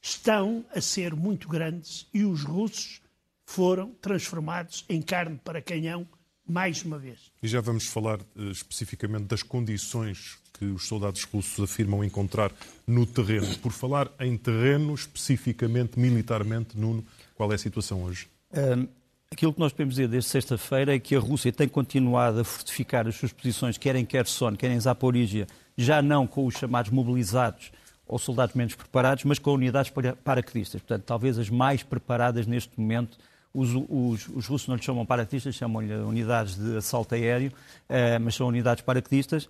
estão 0.00 0.64
a 0.74 0.80
ser 0.80 1.14
muito 1.14 1.48
grandes 1.48 2.06
e 2.12 2.24
os 2.24 2.42
russos 2.42 3.00
foram 3.44 3.92
transformados 4.00 4.84
em 4.88 5.00
carne 5.00 5.40
para 5.42 5.62
canhão 5.62 6.06
mais 6.46 6.82
uma 6.84 6.98
vez. 6.98 7.32
E 7.42 7.48
já 7.48 7.60
vamos 7.60 7.86
falar 7.86 8.20
uh, 8.20 8.50
especificamente 8.50 9.24
das 9.24 9.42
condições 9.42 10.38
que 10.52 10.64
os 10.64 10.86
soldados 10.86 11.24
russos 11.24 11.62
afirmam 11.62 12.04
encontrar 12.04 12.52
no 12.86 13.04
terreno. 13.04 13.58
Por 13.58 13.72
falar 13.72 14.10
em 14.20 14.36
terreno, 14.36 14.94
especificamente 14.94 15.98
militarmente, 15.98 16.78
Nuno, 16.78 17.04
qual 17.34 17.50
é 17.52 17.56
a 17.56 17.58
situação 17.58 18.04
hoje? 18.04 18.28
Um, 18.52 18.88
aquilo 19.30 19.52
que 19.52 19.60
nós 19.60 19.72
podemos 19.72 19.94
dizer 19.94 20.08
desde 20.08 20.30
sexta-feira 20.30 20.94
é 20.94 20.98
que 20.98 21.14
a 21.14 21.20
Rússia 21.20 21.52
tem 21.52 21.68
continuado 21.68 22.40
a 22.40 22.44
fortificar 22.44 23.06
as 23.06 23.16
suas 23.16 23.32
posições, 23.32 23.76
quer 23.76 23.96
em 23.96 24.04
Kherson, 24.04 24.56
quer 24.56 24.70
em 24.70 24.80
Zaporizhia, 24.80 25.46
já 25.76 26.00
não 26.00 26.26
com 26.26 26.46
os 26.46 26.54
chamados 26.54 26.90
mobilizados 26.90 27.70
ou 28.06 28.18
soldados 28.18 28.54
menos 28.54 28.74
preparados, 28.74 29.24
mas 29.24 29.38
com 29.38 29.52
unidades 29.52 29.92
paraquedistas. 30.22 30.80
Portanto, 30.80 31.04
talvez 31.04 31.38
as 31.38 31.50
mais 31.50 31.82
preparadas 31.82 32.46
neste 32.46 32.78
momento 32.78 33.18
os, 33.52 33.70
os, 33.88 34.28
os, 34.28 34.46
russos 34.46 34.68
não 34.68 34.76
lhe 34.76 34.82
chamam 34.82 35.06
paraquedistas, 35.06 35.54
chamam-lhe 35.54 35.94
unidades 35.94 36.56
de 36.56 36.76
assalto 36.76 37.14
aéreo, 37.14 37.50
uh, 37.88 38.20
mas 38.20 38.34
são 38.34 38.46
unidades 38.46 38.84
paraquedistas. 38.84 39.48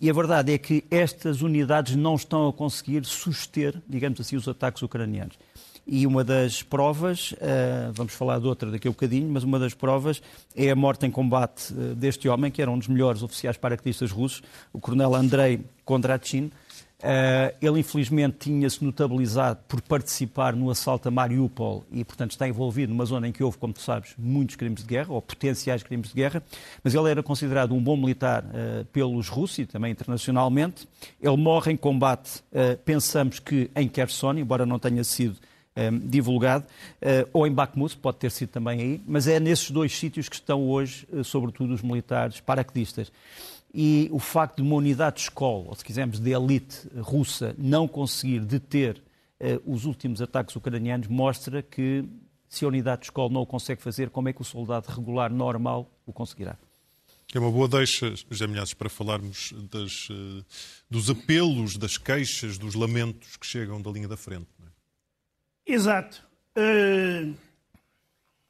E 0.00 0.10
a 0.10 0.12
verdade 0.12 0.52
é 0.52 0.58
que 0.58 0.84
estas 0.90 1.40
unidades 1.42 1.94
não 1.94 2.16
estão 2.16 2.48
a 2.48 2.52
conseguir 2.52 3.04
suster, 3.04 3.80
digamos 3.88 4.20
assim, 4.20 4.36
os 4.36 4.46
ataques 4.48 4.82
ucranianos. 4.82 5.38
E 5.86 6.06
uma 6.06 6.24
das 6.24 6.62
provas, 6.62 7.32
uh, 7.32 7.92
vamos 7.92 8.12
falar 8.12 8.40
de 8.40 8.46
outra 8.46 8.70
daqui 8.70 8.88
a 8.88 8.90
um 8.90 8.92
bocadinho, 8.92 9.28
mas 9.30 9.44
uma 9.44 9.58
das 9.58 9.72
provas 9.72 10.20
é 10.54 10.70
a 10.70 10.76
morte 10.76 11.06
em 11.06 11.10
combate 11.10 11.72
uh, 11.72 11.94
deste 11.94 12.28
homem, 12.28 12.50
que 12.50 12.60
era 12.60 12.70
um 12.70 12.78
dos 12.78 12.88
melhores 12.88 13.22
oficiais 13.22 13.56
paraquedistas 13.56 14.10
russos, 14.10 14.42
o 14.72 14.80
coronel 14.80 15.14
Andrei 15.14 15.60
Kondratchin, 15.84 16.50
Uh, 16.96 17.52
ele, 17.60 17.80
infelizmente, 17.80 18.38
tinha-se 18.38 18.82
notabilizado 18.82 19.60
por 19.68 19.82
participar 19.82 20.56
no 20.56 20.70
assalto 20.70 21.08
a 21.08 21.10
Mariupol 21.10 21.84
e, 21.92 22.02
portanto, 22.02 22.30
está 22.30 22.48
envolvido 22.48 22.90
numa 22.90 23.04
zona 23.04 23.28
em 23.28 23.32
que 23.32 23.44
houve, 23.44 23.58
como 23.58 23.74
tu 23.74 23.82
sabes, 23.82 24.14
muitos 24.16 24.56
crimes 24.56 24.80
de 24.80 24.88
guerra, 24.88 25.12
ou 25.12 25.20
potenciais 25.20 25.82
crimes 25.82 26.08
de 26.08 26.14
guerra, 26.14 26.42
mas 26.82 26.94
ele 26.94 27.10
era 27.10 27.22
considerado 27.22 27.74
um 27.74 27.82
bom 27.82 27.98
militar 27.98 28.44
uh, 28.44 28.84
pelos 28.86 29.28
russos 29.28 29.58
e 29.58 29.66
também 29.66 29.92
internacionalmente. 29.92 30.88
Ele 31.20 31.36
morre 31.36 31.72
em 31.72 31.76
combate, 31.76 32.42
uh, 32.50 32.78
pensamos 32.82 33.38
que 33.40 33.70
em 33.76 33.88
Kherson, 33.88 34.32
embora 34.38 34.64
não 34.64 34.78
tenha 34.78 35.04
sido 35.04 35.36
um, 35.76 35.98
divulgado, 35.98 36.64
uh, 37.02 37.28
ou 37.32 37.46
em 37.46 37.52
Bakhmut, 37.52 37.96
pode 37.98 38.18
ter 38.18 38.30
sido 38.30 38.48
também 38.48 38.80
aí, 38.80 39.02
mas 39.06 39.28
é 39.28 39.38
nesses 39.38 39.70
dois 39.70 39.96
sítios 39.96 40.28
que 40.28 40.36
estão 40.36 40.68
hoje, 40.68 41.06
uh, 41.12 41.22
sobretudo 41.22 41.74
os 41.74 41.82
militares 41.82 42.40
paraquedistas. 42.40 43.12
E 43.74 44.08
o 44.10 44.18
facto 44.18 44.56
de 44.56 44.62
uma 44.62 44.76
unidade 44.76 45.16
de 45.16 45.22
escola, 45.22 45.66
ou 45.68 45.74
se 45.74 45.84
quisermos 45.84 46.18
de 46.18 46.30
elite 46.30 46.88
russa, 46.98 47.54
não 47.58 47.86
conseguir 47.86 48.40
deter 48.40 49.02
uh, 49.40 49.70
os 49.70 49.84
últimos 49.84 50.22
ataques 50.22 50.56
ucranianos, 50.56 51.08
mostra 51.08 51.62
que 51.62 52.04
se 52.48 52.64
a 52.64 52.68
unidade 52.68 53.02
de 53.02 53.06
escola 53.08 53.30
não 53.30 53.42
o 53.42 53.46
consegue 53.46 53.82
fazer, 53.82 54.08
como 54.08 54.28
é 54.28 54.32
que 54.32 54.40
o 54.40 54.44
soldado 54.44 54.86
regular 54.88 55.30
normal 55.30 55.90
o 56.06 56.12
conseguirá? 56.12 56.56
É 57.34 57.38
uma 57.40 57.50
boa 57.50 57.68
deixa, 57.68 58.14
José 58.30 58.46
Milhazes, 58.46 58.72
para 58.72 58.88
falarmos 58.88 59.52
das, 59.68 60.08
dos 60.88 61.10
apelos, 61.10 61.76
das 61.76 61.98
queixas, 61.98 62.56
dos 62.56 62.74
lamentos 62.76 63.36
que 63.36 63.44
chegam 63.44 63.82
da 63.82 63.90
linha 63.90 64.06
da 64.06 64.16
frente. 64.16 64.46
Exato. 65.66 66.24
Uh, 66.56 67.34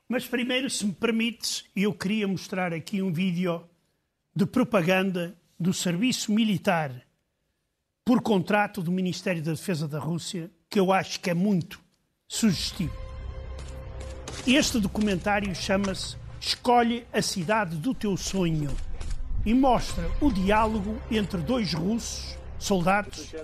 mas 0.06 0.26
primeiro, 0.26 0.68
se 0.68 0.84
me 0.84 0.92
permites, 0.92 1.64
eu 1.74 1.92
queria 1.94 2.28
mostrar 2.28 2.72
aqui 2.72 3.00
um 3.00 3.12
vídeo 3.12 3.64
de 4.34 4.44
propaganda 4.44 5.34
do 5.58 5.72
serviço 5.72 6.30
militar 6.30 6.92
por 8.04 8.20
contrato 8.20 8.82
do 8.82 8.92
Ministério 8.92 9.42
da 9.42 9.52
Defesa 9.52 9.88
da 9.88 9.98
Rússia, 9.98 10.50
que 10.68 10.78
eu 10.78 10.92
acho 10.92 11.18
que 11.18 11.30
é 11.30 11.34
muito 11.34 11.80
sugestivo. 12.28 12.94
Este 14.46 14.78
documentário 14.78 15.52
chama-se 15.54 16.16
Escolhe 16.38 17.04
a 17.12 17.20
cidade 17.22 17.76
do 17.76 17.92
teu 17.94 18.16
sonho 18.16 18.70
e 19.44 19.54
mostra 19.54 20.08
o 20.20 20.30
diálogo 20.30 21.00
entre 21.10 21.40
dois 21.40 21.72
russos 21.72 22.36
soldados 22.58 23.34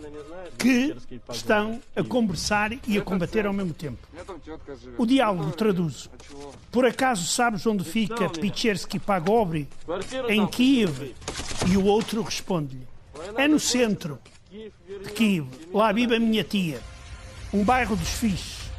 que 0.58 0.96
estão 1.30 1.80
a 1.94 2.02
conversar 2.02 2.72
e 2.86 2.98
a 2.98 3.02
combater 3.02 3.46
ao 3.46 3.52
mesmo 3.52 3.74
tempo. 3.74 4.06
O 4.98 5.06
diálogo 5.06 5.52
traduz. 5.52 6.10
Por 6.70 6.86
acaso 6.86 7.26
sabes 7.26 7.66
onde 7.66 7.84
fica 7.84 8.28
Pichersky 8.28 8.98
Pagobri? 8.98 9.68
Em 10.28 10.46
Kiev. 10.46 11.14
E 11.70 11.76
o 11.76 11.84
outro 11.84 12.22
responde-lhe. 12.22 12.86
É 13.36 13.46
no 13.46 13.60
centro 13.60 14.18
de 14.50 15.12
Kiev. 15.14 15.46
Lá 15.72 15.92
vive 15.92 16.16
a 16.16 16.20
minha 16.20 16.44
tia. 16.44 16.80
Um 17.52 17.64
bairro 17.64 17.96
dos 17.96 18.08
fixes. 18.08 18.70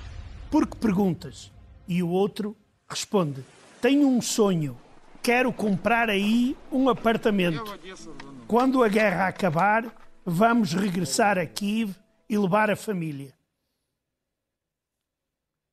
Por 0.50 0.68
que 0.68 0.78
perguntas? 0.78 1.52
E 1.88 2.02
o 2.02 2.10
outro 2.10 2.56
responde. 2.90 3.44
Tenho 3.82 4.08
um 4.08 4.22
sonho. 4.22 4.78
Quero 5.22 5.52
comprar 5.54 6.10
aí 6.10 6.56
um 6.72 6.90
apartamento. 6.90 7.64
Quando 8.48 8.84
a 8.84 8.88
guerra 8.88 9.28
acabar, 9.28 9.86
vamos 10.26 10.74
regressar 10.74 11.38
a 11.38 11.46
Kiev 11.46 11.96
e 12.30 12.38
levar 12.38 12.70
a 12.70 12.76
família. 12.76 13.34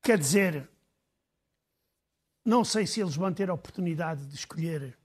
Quer 0.02 0.18
dizer, 0.18 0.68
não 2.44 2.64
sei 2.64 2.86
se 2.86 3.00
eles 3.00 3.16
vão 3.16 3.32
ter 3.32 3.50
a 3.50 3.54
oportunidade 3.54 4.26
de 4.26 4.34
escolher 4.34 4.96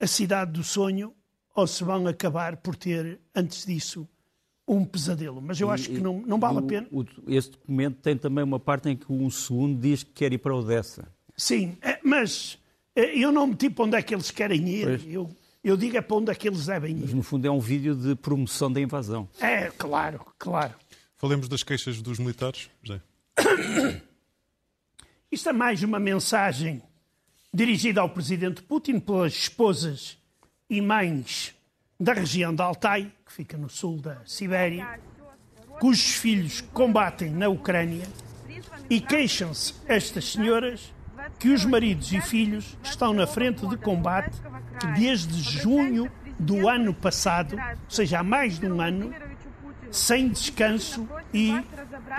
a 0.00 0.06
cidade 0.06 0.52
do 0.52 0.64
sonho 0.64 1.14
ou 1.54 1.66
se 1.66 1.82
vão 1.82 2.06
acabar 2.06 2.56
por 2.56 2.76
ter, 2.76 3.20
antes 3.34 3.66
disso, 3.66 4.08
um 4.66 4.84
pesadelo. 4.84 5.40
Mas 5.40 5.60
eu 5.60 5.70
acho 5.70 5.88
que 5.88 6.00
não, 6.00 6.20
não 6.20 6.38
vale 6.38 6.58
a 6.58 6.62
pena. 6.62 6.86
O, 6.90 7.04
este 7.26 7.52
documento 7.52 8.00
tem 8.00 8.16
também 8.16 8.44
uma 8.44 8.60
parte 8.60 8.88
em 8.88 8.96
que 8.96 9.10
um 9.12 9.28
segundo 9.30 9.80
diz 9.80 10.02
que 10.02 10.12
quer 10.12 10.32
ir 10.32 10.38
para 10.38 10.54
Odessa. 10.54 11.08
Sim, 11.36 11.76
é, 11.80 11.98
mas 12.02 12.58
é, 12.94 13.16
eu 13.16 13.32
não 13.32 13.46
meti 13.46 13.70
para 13.70 13.84
onde 13.84 13.96
é 13.96 14.02
que 14.02 14.14
eles 14.14 14.30
querem 14.30 14.68
ir. 14.68 15.06
Eu, 15.06 15.30
eu 15.68 15.76
digo 15.76 15.96
é 15.96 16.00
para 16.00 16.16
onde 16.16 16.30
é 16.30 16.34
que 16.34 16.48
eles 16.48 16.66
devem 16.66 16.96
ir. 16.96 17.02
Mas, 17.02 17.14
no 17.14 17.22
fundo, 17.22 17.46
é 17.46 17.50
um 17.50 17.60
vídeo 17.60 17.94
de 17.94 18.14
promoção 18.14 18.72
da 18.72 18.80
invasão. 18.80 19.28
É, 19.40 19.70
claro, 19.76 20.20
claro. 20.38 20.74
Falemos 21.16 21.48
das 21.48 21.62
queixas 21.62 22.00
dos 22.00 22.18
militares, 22.18 22.70
José. 22.82 23.00
Isto 25.30 25.48
é 25.50 25.52
mais 25.52 25.82
uma 25.82 25.98
mensagem 25.98 26.82
dirigida 27.52 28.00
ao 28.00 28.08
presidente 28.08 28.62
Putin 28.62 28.98
pelas 29.00 29.32
esposas 29.34 30.16
e 30.70 30.80
mães 30.80 31.54
da 31.98 32.12
região 32.12 32.54
de 32.54 32.62
Altai, 32.62 33.12
que 33.26 33.32
fica 33.32 33.56
no 33.58 33.68
sul 33.68 34.00
da 34.00 34.22
Sibéria, 34.24 35.00
cujos 35.80 36.14
filhos 36.14 36.60
combatem 36.60 37.30
na 37.30 37.48
Ucrânia, 37.48 38.06
e 38.88 39.00
queixam-se 39.00 39.74
estas 39.86 40.32
senhoras 40.32 40.92
que 41.38 41.50
os 41.50 41.64
maridos 41.64 42.12
e 42.12 42.20
filhos 42.20 42.76
estão 42.82 43.12
na 43.12 43.26
frente 43.26 43.66
de 43.66 43.76
combate 43.76 44.36
desde 44.96 45.40
junho 45.40 46.10
do 46.38 46.68
ano 46.68 46.92
passado, 46.94 47.56
ou 47.56 47.90
seja, 47.90 48.20
há 48.20 48.22
mais 48.22 48.58
de 48.58 48.66
um 48.66 48.80
ano, 48.80 49.14
sem 49.90 50.28
descanso 50.28 51.08
e 51.32 51.54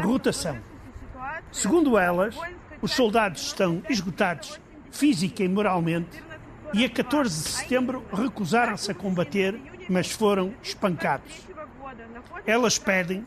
rotação. 0.02 0.58
Segundo 1.52 1.98
elas, 1.98 2.36
os 2.82 2.92
soldados 2.92 3.42
estão 3.42 3.82
esgotados 3.90 4.60
física 4.92 5.44
e 5.44 5.48
moralmente 5.48 6.24
e 6.74 6.86
a 6.86 6.90
14 6.90 7.44
de 7.44 7.50
setembro 7.50 8.06
recusaram-se 8.14 8.92
a 8.92 8.94
combater, 8.94 9.60
mas 9.90 10.12
foram 10.12 10.54
espancados. 10.62 11.48
Elas 12.46 12.78
pedem 12.78 13.26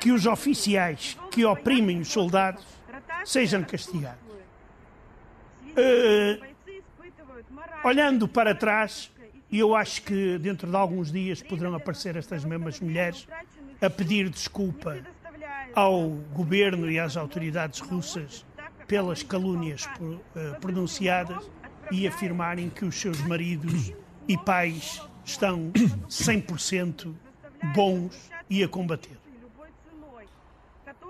que 0.00 0.10
os 0.10 0.26
oficiais 0.26 1.16
que 1.30 1.44
oprimem 1.44 2.00
os 2.00 2.08
soldados 2.08 2.64
sejam 3.24 3.62
castigados. 3.62 4.29
Olhando 7.82 8.28
para 8.28 8.54
trás, 8.54 9.10
eu 9.50 9.74
acho 9.74 10.02
que 10.02 10.38
dentro 10.38 10.70
de 10.70 10.76
alguns 10.76 11.10
dias 11.10 11.42
poderão 11.42 11.74
aparecer 11.74 12.16
estas 12.16 12.44
mesmas 12.44 12.78
mulheres 12.80 13.26
a 13.80 13.88
pedir 13.88 14.28
desculpa 14.28 14.98
ao 15.74 16.08
governo 16.32 16.90
e 16.90 16.98
às 16.98 17.16
autoridades 17.16 17.80
russas 17.80 18.44
pelas 18.86 19.22
calúnias 19.22 19.88
uh, 20.00 20.60
pronunciadas 20.60 21.48
e 21.90 22.06
afirmarem 22.06 22.68
que 22.68 22.84
os 22.84 22.94
seus 22.96 23.20
maridos 23.20 23.92
e 24.28 24.36
pais 24.36 25.00
estão 25.24 25.70
100% 26.08 27.14
bons 27.74 28.30
e 28.48 28.62
a 28.62 28.68
combater. 28.68 29.16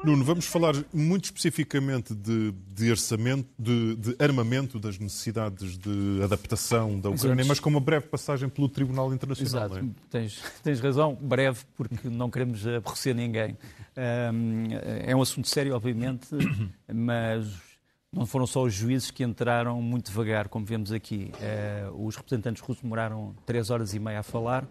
Nuno, 0.02 0.24
vamos 0.24 0.46
falar 0.46 0.74
muito 0.94 1.24
especificamente 1.26 2.14
de, 2.14 2.52
de 2.74 2.90
orçamento, 2.90 3.46
de, 3.59 3.96
de, 3.96 4.16
armamento, 4.18 4.78
das 4.78 4.98
necessidades 4.98 5.76
de 5.76 6.22
adaptação 6.22 6.98
da 6.98 7.11
Ucrânia, 7.11 7.44
mas 7.44 7.61
com 7.61 7.68
uma 7.68 7.80
breve 7.80 8.06
passagem 8.06 8.48
pelo 8.48 8.66
Tribunal 8.66 9.12
Internacional. 9.12 9.66
Exato, 9.66 9.85
é? 9.85 9.88
tens, 10.09 10.42
tens, 10.62 10.80
razão, 10.80 11.14
breve, 11.14 11.61
porque 11.76 12.09
não 12.09 12.30
queremos 12.30 12.66
aborrecer 12.66 13.14
ninguém. 13.14 13.59
é 13.94 15.14
um 15.14 15.20
assunto 15.20 15.48
sério, 15.48 15.74
obviamente, 15.74 16.28
mas 16.90 17.46
não 18.12 18.26
foram 18.26 18.46
só 18.46 18.64
os 18.64 18.74
juízes 18.74 19.11
que 19.11 19.22
entraram 19.22 19.80
muito 19.80 20.06
devagar, 20.06 20.48
como 20.48 20.64
vemos 20.64 20.90
aqui. 20.90 21.30
Eh, 21.40 21.88
os 21.94 22.16
representantes 22.16 22.61
russos 22.61 22.83
demoraram 22.83 23.37
três 23.46 23.70
horas 23.70 23.94
e 23.94 24.00
meia 24.00 24.20
a 24.20 24.22
falar. 24.22 24.66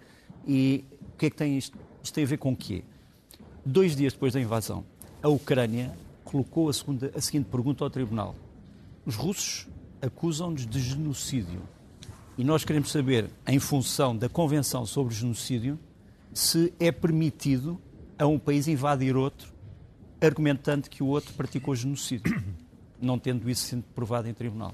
E 0.46 0.84
o 1.14 1.18
que 1.18 1.28
é 1.28 1.30
que 1.30 1.36
tem 1.38 1.58
isto? 1.58 1.78
Isto 2.04 2.14
tem 2.14 2.26
a 2.26 2.28
ver 2.28 2.38
com 2.38 2.52
o 2.52 2.56
quê? 2.56 2.84
Dois 3.66 3.96
dias 3.96 4.14
depois 4.14 4.34
da 4.34 4.40
invasão, 4.42 4.86
a 5.22 5.28
Ucrânia 5.28 5.94
colocou 6.24 6.70
a, 6.70 6.74
segunda, 6.74 7.12
a 7.16 7.22
seguinte 7.22 7.48
pergunta 7.50 7.84
ao 7.84 7.90
Tribunal: 7.90 8.36
Os 9.06 9.16
russos 9.16 9.68
acusam-nos 10.02 10.66
de 10.66 10.80
genocídio. 10.80 11.62
E 12.38 12.44
nós 12.44 12.64
queremos 12.64 12.90
saber, 12.90 13.30
em 13.46 13.60
função 13.60 14.16
da 14.16 14.30
Convenção 14.30 14.86
sobre 14.86 15.14
Genocídio, 15.14 15.78
se 16.34 16.74
é 16.80 16.90
permitido 16.90 17.82
a 18.18 18.26
um 18.26 18.40
país 18.40 18.68
invadir 18.68 19.16
outro, 19.18 19.52
argumentando 20.22 20.90
que 20.90 21.04
o 21.04 21.08
outro 21.08 21.34
praticou 21.34 21.76
genocídio, 21.76 22.42
não 23.02 23.20
tendo 23.20 23.50
isso 23.50 23.64
sido 23.64 23.84
provado 23.94 24.30
em 24.30 24.34
tribunal. 24.34 24.74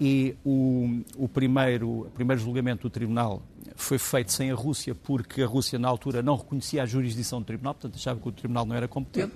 E 0.00 0.34
o, 0.44 1.02
o, 1.16 1.28
primeiro, 1.28 2.06
o 2.06 2.10
primeiro 2.10 2.40
julgamento 2.40 2.88
do 2.88 2.90
tribunal 2.90 3.42
foi 3.76 3.98
feito 3.98 4.32
sem 4.32 4.50
a 4.50 4.54
Rússia, 4.54 4.94
porque 4.94 5.42
a 5.42 5.46
Rússia, 5.46 5.78
na 5.78 5.88
altura, 5.88 6.22
não 6.22 6.36
reconhecia 6.36 6.82
a 6.82 6.86
jurisdição 6.86 7.40
do 7.40 7.44
tribunal, 7.44 7.74
portanto 7.74 7.96
achava 7.96 8.18
que 8.18 8.28
o 8.28 8.32
tribunal 8.32 8.64
não 8.64 8.74
era 8.74 8.88
competente. 8.88 9.34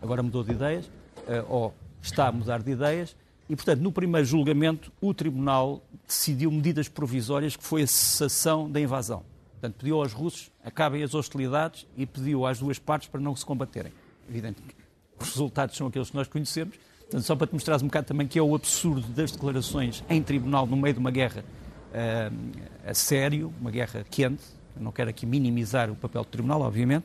Agora 0.00 0.22
mudou 0.22 0.44
de 0.44 0.52
ideias, 0.52 0.88
eh, 1.26 1.44
ou 1.48 1.74
está 2.00 2.28
a 2.28 2.32
mudar 2.32 2.62
de 2.62 2.70
ideias, 2.70 3.16
e, 3.48 3.56
portanto, 3.56 3.80
no 3.80 3.92
primeiro 3.92 4.26
julgamento, 4.26 4.92
o 5.00 5.12
tribunal 5.12 5.82
decidiu 6.06 6.50
medidas 6.50 6.88
provisórias, 6.88 7.56
que 7.56 7.64
foi 7.64 7.82
a 7.82 7.86
cessação 7.86 8.70
da 8.70 8.80
invasão. 8.80 9.24
Portanto, 9.52 9.76
pediu 9.78 10.00
aos 10.00 10.12
russos 10.12 10.50
acabem 10.64 11.02
as 11.02 11.14
hostilidades 11.14 11.86
e 11.96 12.06
pediu 12.06 12.46
às 12.46 12.58
duas 12.58 12.78
partes 12.78 13.08
para 13.08 13.20
não 13.20 13.34
se 13.34 13.44
combaterem. 13.44 13.92
Evidente 14.28 14.62
que 14.62 14.74
os 15.20 15.30
resultados 15.30 15.76
são 15.76 15.86
aqueles 15.88 16.10
que 16.10 16.16
nós 16.16 16.28
conhecemos, 16.28 16.76
Portanto, 17.12 17.26
só 17.26 17.36
para 17.36 17.46
te 17.46 17.52
mostrar 17.52 17.76
um 17.82 17.88
bocado 17.88 18.06
também 18.06 18.26
que 18.26 18.38
é 18.38 18.42
o 18.42 18.54
absurdo 18.54 19.06
das 19.08 19.30
declarações 19.30 20.02
em 20.08 20.22
tribunal 20.22 20.66
no 20.66 20.78
meio 20.78 20.94
de 20.94 20.98
uma 20.98 21.10
guerra 21.10 21.44
uh, 21.90 22.88
a 22.88 22.94
sério, 22.94 23.52
uma 23.60 23.70
guerra 23.70 24.02
quente. 24.10 24.42
Eu 24.74 24.80
não 24.80 24.90
quero 24.90 25.10
aqui 25.10 25.26
minimizar 25.26 25.90
o 25.90 25.94
papel 25.94 26.22
do 26.22 26.28
tribunal, 26.28 26.62
obviamente. 26.62 27.04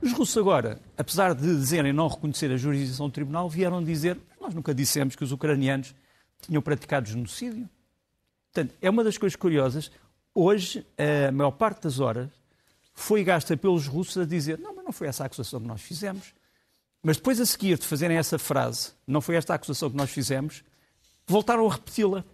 Os 0.00 0.12
russos 0.12 0.36
agora, 0.36 0.78
apesar 0.96 1.34
de 1.34 1.48
dizerem 1.48 1.92
não 1.92 2.06
reconhecer 2.06 2.48
a 2.52 2.56
jurisdição 2.56 3.08
do 3.08 3.12
tribunal, 3.12 3.50
vieram 3.50 3.82
dizer 3.82 4.16
nós 4.40 4.54
nunca 4.54 4.72
dissemos 4.72 5.16
que 5.16 5.24
os 5.24 5.32
ucranianos 5.32 5.96
tinham 6.40 6.62
praticado 6.62 7.08
genocídio. 7.08 7.68
Portanto, 8.52 8.72
é 8.80 8.88
uma 8.88 9.02
das 9.02 9.18
coisas 9.18 9.34
curiosas. 9.34 9.90
Hoje, 10.32 10.86
a 11.28 11.32
maior 11.32 11.50
parte 11.50 11.82
das 11.82 11.98
horas 11.98 12.28
foi 12.92 13.24
gasta 13.24 13.56
pelos 13.56 13.88
russos 13.88 14.16
a 14.16 14.24
dizer 14.24 14.60
não, 14.60 14.76
mas 14.76 14.84
não 14.84 14.92
foi 14.92 15.08
essa 15.08 15.24
a 15.24 15.26
acusação 15.26 15.60
que 15.60 15.66
nós 15.66 15.80
fizemos 15.80 16.32
Mas 17.04 17.18
depois 17.18 17.38
a 17.38 17.44
seguir 17.44 17.78
de 17.78 17.86
fazerem 17.86 18.16
essa 18.16 18.38
frase, 18.38 18.92
não 19.06 19.20
foi 19.20 19.36
esta 19.36 19.52
a 19.52 19.56
acusação 19.56 19.90
que 19.90 19.96
nós 19.96 20.08
fizemos, 20.08 20.64
voltaram 21.26 21.68
a 21.68 21.72
repeti-la. 21.72 22.24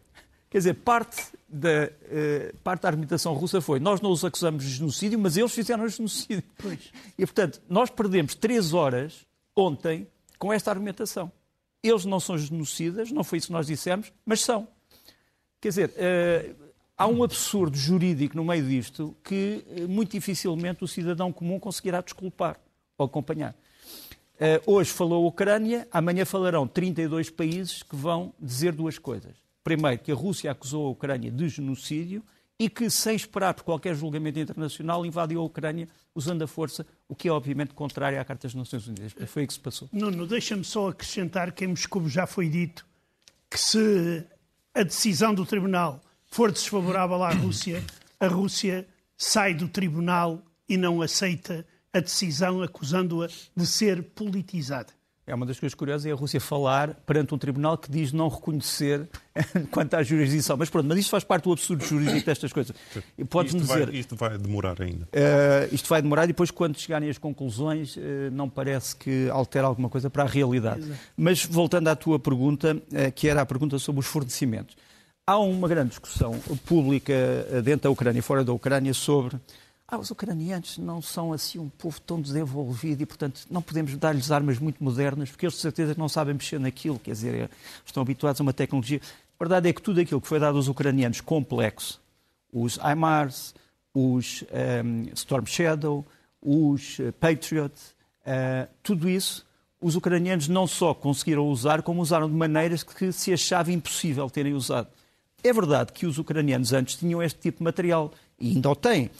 Quer 0.49 0.59
dizer, 0.59 0.75
parte 0.75 1.25
da, 1.49 1.87
uh, 1.87 2.57
parte 2.59 2.83
da 2.83 2.89
argumentação 2.89 3.35
russa 3.35 3.61
foi 3.61 3.81
nós 3.81 4.01
não 4.01 4.13
os 4.13 4.25
acusamos 4.25 4.63
de 4.65 4.71
genocídio, 4.71 5.19
mas 5.19 5.37
eles 5.37 5.53
fizeram 5.53 5.89
genocídio. 5.89 6.45
Pois. 6.57 6.93
E, 7.19 7.27
portanto, 7.27 7.61
nós 7.69 7.91
perdemos 7.91 8.37
três 8.37 8.73
horas 8.73 9.27
ontem 9.57 10.07
com 10.39 10.53
esta 10.53 10.71
argumentação. 10.71 11.33
Eles 11.83 12.05
não 12.05 12.21
são 12.21 12.39
genocidas, 12.39 13.11
não 13.11 13.25
foi 13.25 13.39
isso 13.39 13.49
que 13.49 13.53
nós 13.53 13.67
dissemos, 13.67 14.13
mas 14.25 14.41
são. 14.41 14.69
Quer 15.61 15.71
dizer, 15.71 15.91
uh, 15.91 16.71
há 16.97 17.09
um 17.09 17.25
absurdo 17.25 17.77
jurídico 17.77 18.37
no 18.37 18.45
meio 18.45 18.65
disto 18.65 19.17
que 19.25 19.65
uh, 19.67 19.89
muito 19.89 20.13
dificilmente 20.13 20.85
o 20.85 20.89
cidadão 20.89 21.33
comum 21.33 21.59
conseguirá 21.59 22.01
desculpar 22.01 22.57
ou 22.97 23.07
acompanhar. 23.07 23.53
Uh, 24.41 24.73
hoje 24.73 24.91
falou 24.91 25.23
a 25.23 25.29
Ucrânia, 25.29 25.87
amanhã 25.93 26.25
falarão 26.25 26.67
32 26.67 27.29
países 27.29 27.83
que 27.83 27.95
vão 27.95 28.33
dizer 28.41 28.73
duas 28.73 28.99
coisas. 28.99 29.37
Primeiro, 29.63 29.99
que 29.99 30.11
a 30.11 30.15
Rússia 30.15 30.51
acusou 30.51 30.87
a 30.87 30.91
Ucrânia 30.91 31.31
de 31.31 31.47
genocídio 31.47 32.25
e 32.59 32.71
que, 32.71 32.89
sem 32.89 33.15
esperar 33.15 33.53
por 33.53 33.65
qualquer 33.65 33.95
julgamento 33.95 34.39
internacional, 34.39 35.05
invadiu 35.05 35.43
a 35.43 35.45
Ucrânia 35.45 35.87
usando 36.15 36.41
a 36.41 36.47
força, 36.47 36.87
o 37.07 37.15
que 37.15 37.29
é 37.29 37.33
obviamente 37.33 37.75
contrário 37.75 38.19
à 38.19 38.25
Carta 38.25 38.49
das 38.49 38.55
Nações 38.55 38.87
Unidas. 38.87 39.15
Foi 39.27 39.45
o 39.45 39.47
que 39.47 39.53
se 39.53 39.61
passou. 39.61 39.91
Nuno, 39.93 40.27
deixa-me 40.27 40.65
só 40.65 40.89
acrescentar 40.89 41.53
que 41.53 41.67
em 41.67 41.69
Moscou 41.69 42.09
já 42.09 42.27
foi 42.27 42.49
dito 42.49 42.87
que 43.51 43.59
se 43.61 44.25
a 44.75 44.83
decisão 44.83 45.35
do 45.35 45.45
Tribunal 45.45 46.01
for 46.27 46.51
desfavorável 46.51 47.23
à 47.23 47.31
Rússia, 47.31 47.85
a 48.19 48.27
Rússia 48.27 48.87
sai 49.19 49.53
do 49.53 49.69
Tribunal 49.69 50.41
e 50.67 50.79
não 50.79 51.03
aceita 51.03 51.67
a 51.93 52.01
decisão 52.01 52.63
acusando-a 52.63 53.29
de 53.57 53.67
ser 53.67 54.03
politizada. 54.03 54.93
É 55.31 55.35
uma 55.35 55.47
das 55.47 55.61
coisas 55.61 55.75
curiosas 55.75 56.07
é 56.07 56.11
a 56.11 56.15
Rússia 56.15 56.41
falar 56.41 56.95
perante 57.07 57.33
um 57.33 57.39
tribunal 57.39 57.79
que 57.79 57.89
diz 57.89 58.13
não 58.13 58.29
reconhecer 58.29 59.09
quanto 59.71 59.95
à 59.95 60.03
jurisdição. 60.03 60.57
Mas 60.57 60.69
pronto, 60.69 60.87
mas 60.87 60.99
isto 60.99 61.11
faz 61.11 61.23
parte 61.23 61.45
do 61.45 61.53
absurdo 61.53 61.85
jurídico 61.85 62.27
destas 62.27 62.53
coisas. 62.53 62.75
Podes 63.29 63.55
isto 63.55 63.65
dizer. 63.65 63.87
Vai, 63.87 63.95
isto 63.97 64.17
vai 64.17 64.37
demorar 64.37 64.83
ainda. 64.83 65.05
Uh, 65.05 65.73
isto 65.73 65.89
vai 65.89 66.03
demorar 66.03 66.25
e 66.25 66.29
depois, 66.29 66.51
quando 66.51 66.77
chegarem 66.77 67.09
as 67.09 67.17
conclusões, 67.17 67.97
uh, 67.97 68.01
não 68.33 68.49
parece 68.49 68.97
que 68.97 69.29
altera 69.31 69.69
alguma 69.69 69.89
coisa 69.89 70.11
para 70.11 70.25
a 70.25 70.27
realidade. 70.27 70.81
Exato. 70.81 71.01
Mas 71.17 71.45
voltando 71.45 71.87
à 71.87 71.95
tua 71.95 72.19
pergunta, 72.19 72.75
uh, 72.75 73.13
que 73.15 73.29
era 73.29 73.41
a 73.41 73.47
pergunta 73.47 73.79
sobre 73.79 74.01
os 74.01 74.07
fornecimentos. 74.07 74.75
Há 75.29 75.39
uma 75.39 75.69
grande 75.69 75.91
discussão 75.91 76.37
pública 76.67 77.15
dentro 77.63 77.83
da 77.83 77.91
Ucrânia 77.91 78.19
e 78.19 78.23
fora 78.23 78.43
da 78.43 78.53
Ucrânia 78.53 78.93
sobre 78.93 79.37
ah, 79.91 79.99
os 79.99 80.11
ucranianos 80.11 80.79
não 80.79 81.03
são 81.03 81.33
assim 81.33 81.59
um 81.59 81.69
povo 81.69 82.01
tão 82.01 82.21
desenvolvido 82.21 83.03
e, 83.03 83.07
portanto, 83.07 83.41
não 83.51 83.61
podemos 83.61 83.97
dar-lhes 83.97 84.31
armas 84.31 84.59
muito 84.61 84.83
modernas, 84.83 85.31
porque 85.31 85.47
eles 85.47 85.57
de 85.57 85.61
certeza 85.61 85.97
não 85.99 86.09
sabem 86.09 86.33
mexer 86.33 86.61
naquilo, 86.61 86.97
quer 86.99 87.11
dizer, 87.11 87.35
é, 87.35 87.51
estão 87.85 88.01
habituados 88.01 88.41
a 88.41 88.45
uma 88.45 88.53
tecnologia. 88.53 89.01
A 89.39 89.43
verdade 89.43 89.69
é 89.69 89.73
que 89.73 89.83
tudo 89.83 90.01
aquilo 90.01 90.21
que 90.21 90.29
foi 90.29 90.39
dado 90.39 90.57
aos 90.57 90.69
ucranianos 90.69 91.21
complexo, 91.21 92.01
os 92.53 92.79
HIMARS, 92.79 93.53
os 93.93 94.43
um, 94.43 94.47
ehm, 94.57 95.09
Storm 95.15 95.47
Shadow, 95.47 96.07
os 96.41 96.99
uh, 97.01 97.13
Patriot, 97.15 97.75
uh, 97.75 98.69
tudo 98.85 99.09
isso, 99.09 99.45
os 99.81 99.97
ucranianos 99.97 100.47
não 100.47 100.69
só 100.69 100.95
conseguiram 100.95 101.49
usar, 101.49 101.83
como 101.83 102.01
usaram 102.01 102.29
de 102.29 102.35
maneiras 102.35 102.85
que 102.85 103.11
se 103.11 103.33
achava 103.33 103.73
impossível 103.73 104.31
terem 104.31 104.53
usado. 104.53 104.89
É 105.43 105.53
verdade 105.53 105.93
que 105.93 106.07
os 106.07 106.19
ucranianos 106.19 106.73
antes 106.73 106.97
tinham 106.97 107.23
este 107.23 107.41
tipo 107.41 107.59
de 107.59 107.65
material, 107.65 108.13
e 108.39 108.51
ainda 108.51 108.71
o 108.71 108.77
têm 108.77 109.11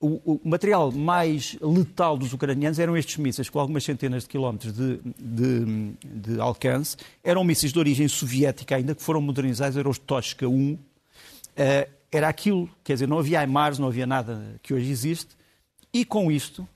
o, 0.00 0.34
o, 0.34 0.40
material 0.44 0.92
mais 0.92 1.56
letal 1.60 2.16
dos 2.16 2.32
ucranianos 2.32 2.78
eram 2.78 2.96
estes 2.96 3.16
mísseis, 3.16 3.48
com 3.50 3.58
algumas 3.58 3.82
centenas 3.82 4.22
de 4.22 4.28
quilómetros 4.28 4.72
de, 4.72 5.00
de, 5.18 5.92
de, 6.04 6.40
alcance. 6.40 6.96
Eram 7.22 7.42
mísseis 7.42 7.72
de 7.72 7.78
origem 7.78 8.06
soviética 8.06 8.76
ainda, 8.76 8.94
que 8.94 9.02
foram 9.02 9.20
modernizados, 9.20 9.76
eram 9.76 9.90
os 9.90 9.98
Toshka 9.98 10.46
1. 10.46 10.72
Uh, 10.72 10.78
eh, 11.56 11.88
era 12.12 12.28
aquilo, 12.28 12.70
quer 12.84 12.94
dizer, 12.94 13.08
não 13.08 13.18
havia 13.18 13.42
IMARS, 13.42 13.78
não 13.78 13.88
havia 13.88 14.06
nada 14.06 14.58
que 14.62 14.72
hoje 14.72 14.90
existe. 14.90 15.36
E 15.92 16.04
com 16.04 16.30
isto, 16.30 16.66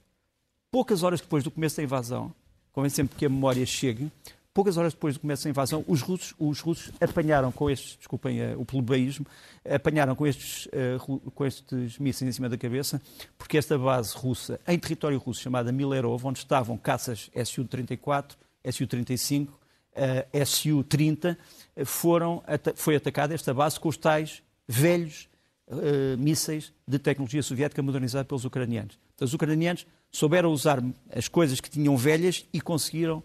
poucas 0.70 1.02
horas 1.02 1.20
depois 1.20 1.44
do 1.44 1.50
começo 1.50 1.76
da 1.76 1.82
invasão, 1.82 2.34
convém 2.72 2.90
sempre 2.90 3.16
que 3.16 3.24
a 3.24 3.28
memória 3.28 3.64
chegue, 3.64 4.10
poucas 4.54 4.76
horas 4.76 4.92
depois 4.92 5.14
do 5.14 5.20
começo 5.20 5.44
da 5.44 5.50
invasão, 5.50 5.84
os 5.86 6.00
russos, 6.00 6.34
os 6.38 6.60
russos 6.60 6.92
apanharam 7.00 7.50
com 7.50 7.70
estes, 7.70 7.96
desculpem 7.96 8.40
uh, 8.40 8.60
o 8.60 8.64
plebeísmo, 8.64 9.26
apanharam 9.68 10.14
com 10.14 10.26
estes, 10.26 10.66
uh, 10.66 11.30
com 11.30 11.46
estes 11.46 11.98
mísseis 11.98 12.28
em 12.28 12.32
cima 12.32 12.48
da 12.48 12.58
cabeça, 12.58 13.00
porque 13.38 13.56
esta 13.56 13.78
base 13.78 14.14
russa, 14.16 14.60
em 14.66 14.78
território 14.78 15.18
russo, 15.18 15.40
chamada 15.40 15.72
Milerov, 15.72 16.24
onde 16.26 16.38
estavam 16.38 16.76
caças 16.76 17.30
Su-34, 17.44 18.32
Su-35, 18.70 19.48
uh, 19.48 20.46
Su-30, 20.46 21.36
foram, 21.84 22.42
foi 22.76 22.96
atacada 22.96 23.34
esta 23.34 23.54
base 23.54 23.80
com 23.80 23.88
os 23.88 23.96
tais 23.96 24.42
velhos 24.68 25.28
uh, 25.68 26.18
mísseis 26.18 26.72
de 26.86 26.98
tecnologia 26.98 27.42
soviética 27.42 27.82
modernizada 27.82 28.24
pelos 28.24 28.44
ucranianos. 28.44 28.98
Então, 29.14 29.26
os 29.26 29.34
ucranianos 29.34 29.86
souberam 30.10 30.52
usar 30.52 30.82
as 31.14 31.28
coisas 31.28 31.60
que 31.60 31.70
tinham 31.70 31.96
velhas 31.96 32.46
e 32.52 32.60
conseguiram 32.60 33.22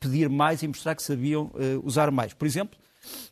pedir 0.00 0.28
mais 0.28 0.62
e 0.62 0.68
mostrar 0.68 0.94
que 0.94 1.02
sabiam 1.02 1.44
uh, 1.54 1.84
usar 1.84 2.10
mais. 2.10 2.32
Por 2.32 2.46
exemplo, 2.46 2.78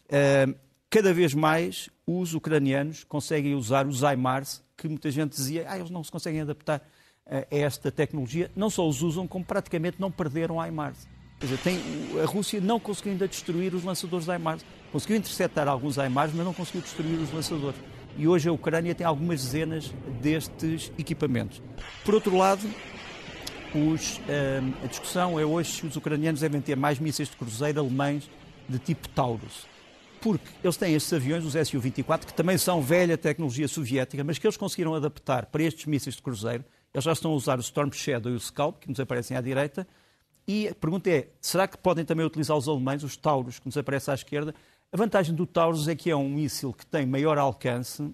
uh, 0.06 0.54
cada 0.88 1.12
vez 1.12 1.34
mais 1.34 1.88
os 2.06 2.34
ucranianos 2.34 3.04
conseguem 3.04 3.54
usar 3.54 3.86
os 3.86 4.02
IMARS, 4.02 4.62
que 4.76 4.88
muita 4.88 5.10
gente 5.10 5.32
dizia, 5.32 5.66
ah, 5.68 5.78
eles 5.78 5.90
não 5.90 6.02
se 6.02 6.10
conseguem 6.10 6.40
adaptar 6.40 6.82
a 7.26 7.44
esta 7.54 7.92
tecnologia. 7.92 8.50
Não 8.56 8.68
só 8.68 8.88
os 8.88 9.02
usam, 9.02 9.28
como 9.28 9.44
praticamente 9.44 10.00
não 10.00 10.10
perderam 10.10 10.66
IMARS. 10.66 11.06
Quer 11.38 11.46
dizer, 11.46 11.58
tem, 11.58 11.80
a 12.22 12.26
Rússia 12.26 12.60
não 12.60 12.80
conseguiu 12.80 13.12
ainda 13.12 13.28
destruir 13.28 13.74
os 13.74 13.84
lançadores 13.84 14.26
IMARS. 14.26 14.64
Conseguiu 14.90 15.16
interceptar 15.16 15.68
alguns 15.68 15.96
IMARS, 15.96 16.34
mas 16.34 16.44
não 16.44 16.52
conseguiu 16.52 16.80
destruir 16.80 17.18
os 17.18 17.32
lançadores. 17.32 17.78
E 18.16 18.26
hoje 18.26 18.48
a 18.48 18.52
Ucrânia 18.52 18.94
tem 18.94 19.06
algumas 19.06 19.42
dezenas 19.42 19.90
destes 20.20 20.92
equipamentos. 20.98 21.62
Por 22.04 22.14
outro 22.14 22.36
lado, 22.36 22.68
os, 23.74 24.20
ehm, 24.28 24.72
a 24.82 24.86
discussão 24.86 25.38
é 25.38 25.44
hoje 25.44 25.72
se 25.72 25.86
os 25.86 25.96
ucranianos 25.96 26.40
devem 26.40 26.60
ter 26.60 26.76
mais 26.76 26.98
mísseis 26.98 27.28
de 27.28 27.36
cruzeiro 27.36 27.80
alemães 27.80 28.28
de 28.68 28.78
tipo 28.78 29.08
Taurus. 29.08 29.66
Porque 30.20 30.50
eles 30.62 30.76
têm 30.76 30.94
estes 30.94 31.12
aviões, 31.12 31.44
os 31.44 31.52
Su-24, 31.68 32.26
que 32.26 32.34
também 32.34 32.58
são 32.58 32.82
velha 32.82 33.16
tecnologia 33.16 33.66
soviética, 33.66 34.22
mas 34.22 34.38
que 34.38 34.46
eles 34.46 34.56
conseguiram 34.56 34.94
adaptar 34.94 35.46
para 35.46 35.62
estes 35.62 35.86
mísseis 35.86 36.16
de 36.16 36.22
cruzeiro. 36.22 36.64
Eles 36.92 37.04
já 37.04 37.12
estão 37.12 37.30
a 37.30 37.34
usar 37.34 37.58
o 37.58 37.62
Storm 37.62 37.90
Shadow 37.92 38.30
e 38.30 38.34
o 38.34 38.40
Scalp, 38.40 38.80
que 38.80 38.88
nos 38.88 39.00
aparecem 39.00 39.36
à 39.36 39.40
direita. 39.40 39.86
E 40.46 40.68
a 40.68 40.74
pergunta 40.74 41.08
é, 41.08 41.28
será 41.40 41.66
que 41.66 41.78
podem 41.78 42.04
também 42.04 42.26
utilizar 42.26 42.56
os 42.56 42.68
alemães, 42.68 43.02
os 43.02 43.16
Taurus, 43.16 43.58
que 43.58 43.66
nos 43.66 43.78
aparecem 43.78 44.12
à 44.12 44.14
esquerda? 44.14 44.54
A 44.92 44.96
vantagem 44.96 45.34
do 45.34 45.46
Taurus 45.46 45.88
é 45.88 45.94
que 45.94 46.10
é 46.10 46.16
um 46.16 46.28
míssil 46.28 46.72
que 46.72 46.84
tem 46.84 47.06
maior 47.06 47.38
alcance 47.38 48.12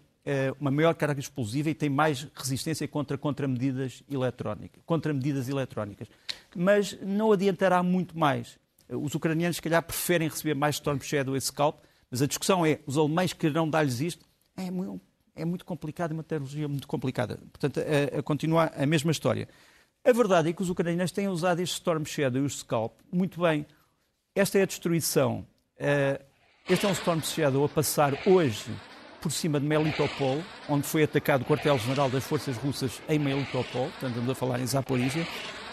uma 0.59 0.71
maior 0.71 0.95
carga 0.95 1.21
explosiva 1.21 1.71
e 1.71 1.75
tem 1.75 1.89
mais 1.89 2.27
resistência 2.35 2.87
contra 2.89 3.17
contramedidas 3.17 4.03
eletrónicas, 4.11 4.83
contramedidas 4.85 5.49
eletrónicas. 5.49 6.09
Mas 6.55 6.99
não 7.01 7.31
adiantará 7.33 7.83
muito 7.83 8.19
mais. 8.19 8.59
Os 8.89 9.15
ucranianos, 9.15 9.57
se 9.57 9.62
calhar, 9.62 9.83
preferem 9.83 10.29
receber 10.29 10.55
mais 10.55 10.77
Storm 10.77 11.01
Shadow 11.01 11.37
e 11.37 11.41
Scalp, 11.41 11.79
mas 12.11 12.23
a 12.23 12.27
discussão 12.27 12.65
é, 12.65 12.81
os 12.87 12.97
alemães 12.97 13.33
quererão 13.33 13.69
dar-lhes 13.69 14.01
isto? 14.01 14.25
É 14.57 14.71
muito, 14.71 15.01
é 15.35 15.45
muito 15.45 15.65
complicado, 15.65 16.12
é 16.12 16.15
uma 16.15 16.23
tecnologia 16.23 16.69
muito 16.69 16.87
complicada. 16.87 17.39
Portanto, 17.53 17.81
a, 17.81 18.19
a 18.19 18.23
continuar 18.23 18.73
a 18.77 18.87
mesma 18.87 19.11
história. 19.11 19.49
A 20.05 20.12
verdade 20.12 20.51
é 20.51 20.53
que 20.53 20.62
os 20.62 20.71
ucranianos 20.71 21.11
têm 21.11 21.29
usado 21.29 21.61
este 21.61 21.75
Storm 21.75 22.05
Shadow 22.05 22.43
e 22.43 22.45
o 22.45 22.51
Scalp 22.51 22.99
muito 23.12 23.41
bem. 23.41 23.67
Esta 24.35 24.59
é 24.59 24.62
a 24.62 24.67
destruição. 24.67 25.47
Uh, 25.79 26.25
este 26.69 26.87
é 26.87 26.89
um 26.89 26.93
Storm 26.93 27.21
Shadow 27.21 27.65
a 27.65 27.69
passar 27.69 28.12
hoje 28.27 28.71
por 29.27 29.33
cima 29.33 29.59
de 29.59 29.67
Melitopol, 29.67 30.41
onde 30.69 30.87
foi 30.87 31.03
atacado 31.03 31.43
o 31.43 31.45
quartel-general 31.45 32.09
das 32.09 32.23
forças 32.23 32.57
russas 32.57 33.03
em 33.09 33.19
Melitopol, 33.19 33.91
portanto 33.91 34.11
estamos 34.11 34.31
a 34.31 34.35
falar 34.37 34.61
em 34.61 34.67
Zaporizhia. 34.69 35.27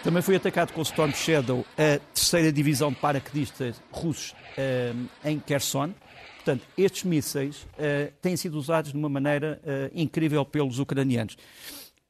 Também 0.04 0.24
foi 0.24 0.38
atacado 0.38 0.74
com 0.74 0.80
o 0.80 0.84
Storm 0.84 1.12
Shadow 1.12 1.64
a 1.74 2.00
terceira 2.16 2.52
divisão 2.52 2.90
de 2.90 2.96
paraquedistas 2.96 3.80
russos 3.92 4.32
uh, 4.32 5.08
em 5.24 5.40
Kherson. 5.40 5.94
Portanto, 6.38 6.66
estes 6.76 7.04
mísseis 7.04 7.58
uh, 7.62 8.12
têm 8.24 8.36
sido 8.36 8.58
usados 8.58 8.92
de 8.92 8.98
uma 8.98 9.08
maneira 9.08 9.62
uh, 9.62 9.92
incrível 9.94 10.44
pelos 10.44 10.80
ucranianos. 10.80 11.38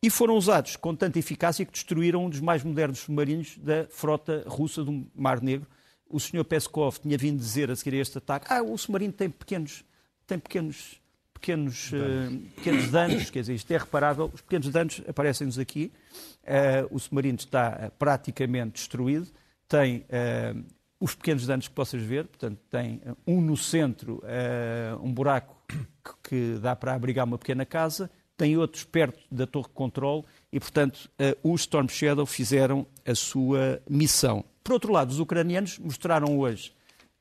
E 0.01 0.09
foram 0.09 0.35
usados 0.35 0.77
com 0.77 0.95
tanta 0.95 1.19
eficácia 1.19 1.65
que 1.65 1.73
destruíram 1.73 2.25
um 2.25 2.29
dos 2.29 2.39
mais 2.39 2.63
modernos 2.63 2.99
submarinos 2.99 3.57
da 3.57 3.85
frota 3.89 4.45
russa 4.47 4.81
do 4.81 5.05
Mar 5.13 5.41
Negro. 5.41 5.67
O 6.09 6.21
senhor 6.21 6.45
Peskov 6.45 6.99
tinha 6.99 7.17
vindo 7.17 7.37
dizer 7.37 7.69
a 7.69 7.75
seguir 7.75 7.97
a 7.97 7.99
este 7.99 8.17
ataque: 8.17 8.47
ah, 8.49 8.63
o 8.63 8.77
submarino 8.77 9.11
tem 9.11 9.29
pequenos, 9.29 9.83
tem 10.25 10.39
pequenos 10.39 11.02
pequenos, 11.43 11.91
uh, 11.91 12.39
pequenos 12.55 12.89
danos, 12.89 13.29
quer 13.29 13.41
dizer, 13.41 13.53
isto 13.53 13.69
é 13.71 13.77
reparável, 13.77 14.31
os 14.33 14.39
pequenos 14.39 14.69
danos 14.69 15.01
aparecem-nos 15.05 15.59
aqui, 15.59 15.91
uh, 16.43 16.87
o 16.89 16.97
submarino 16.97 17.37
está 17.37 17.87
uh, 17.87 17.91
praticamente 17.99 18.75
destruído, 18.75 19.27
tem 19.67 20.05
os 20.99 21.15
pequenos 21.15 21.45
danos 21.47 21.67
que 21.67 21.73
possas 21.73 22.01
ver, 22.01 22.27
portanto, 22.27 22.59
tem 22.69 23.01
um 23.25 23.41
no 23.41 23.57
centro, 23.57 24.21
um 25.01 25.11
buraco 25.11 25.55
que, 25.67 25.77
que, 26.21 26.59
dá 26.61 26.75
para 26.75 26.93
abrigar 26.93 27.25
uma 27.25 27.39
pequena 27.39 27.65
casa, 27.65 28.09
tem 28.37 28.55
outros 28.55 28.83
perto 28.83 29.19
da 29.31 29.47
torre 29.47 29.67
de 29.67 29.73
controle 29.73 30.23
e, 30.51 30.59
portanto, 30.59 31.09
os 31.41 31.61
Storm 31.61 31.87
Shadow 31.89 32.25
fizeram 32.25 32.85
a 33.03 33.15
sua 33.15 33.81
missão. 33.89 34.45
Por 34.63 34.73
outro 34.73 34.93
lado, 34.93 35.09
os 35.09 35.19
ucranianos 35.19 35.79
mostraram 35.79 36.37
hoje 36.37 36.71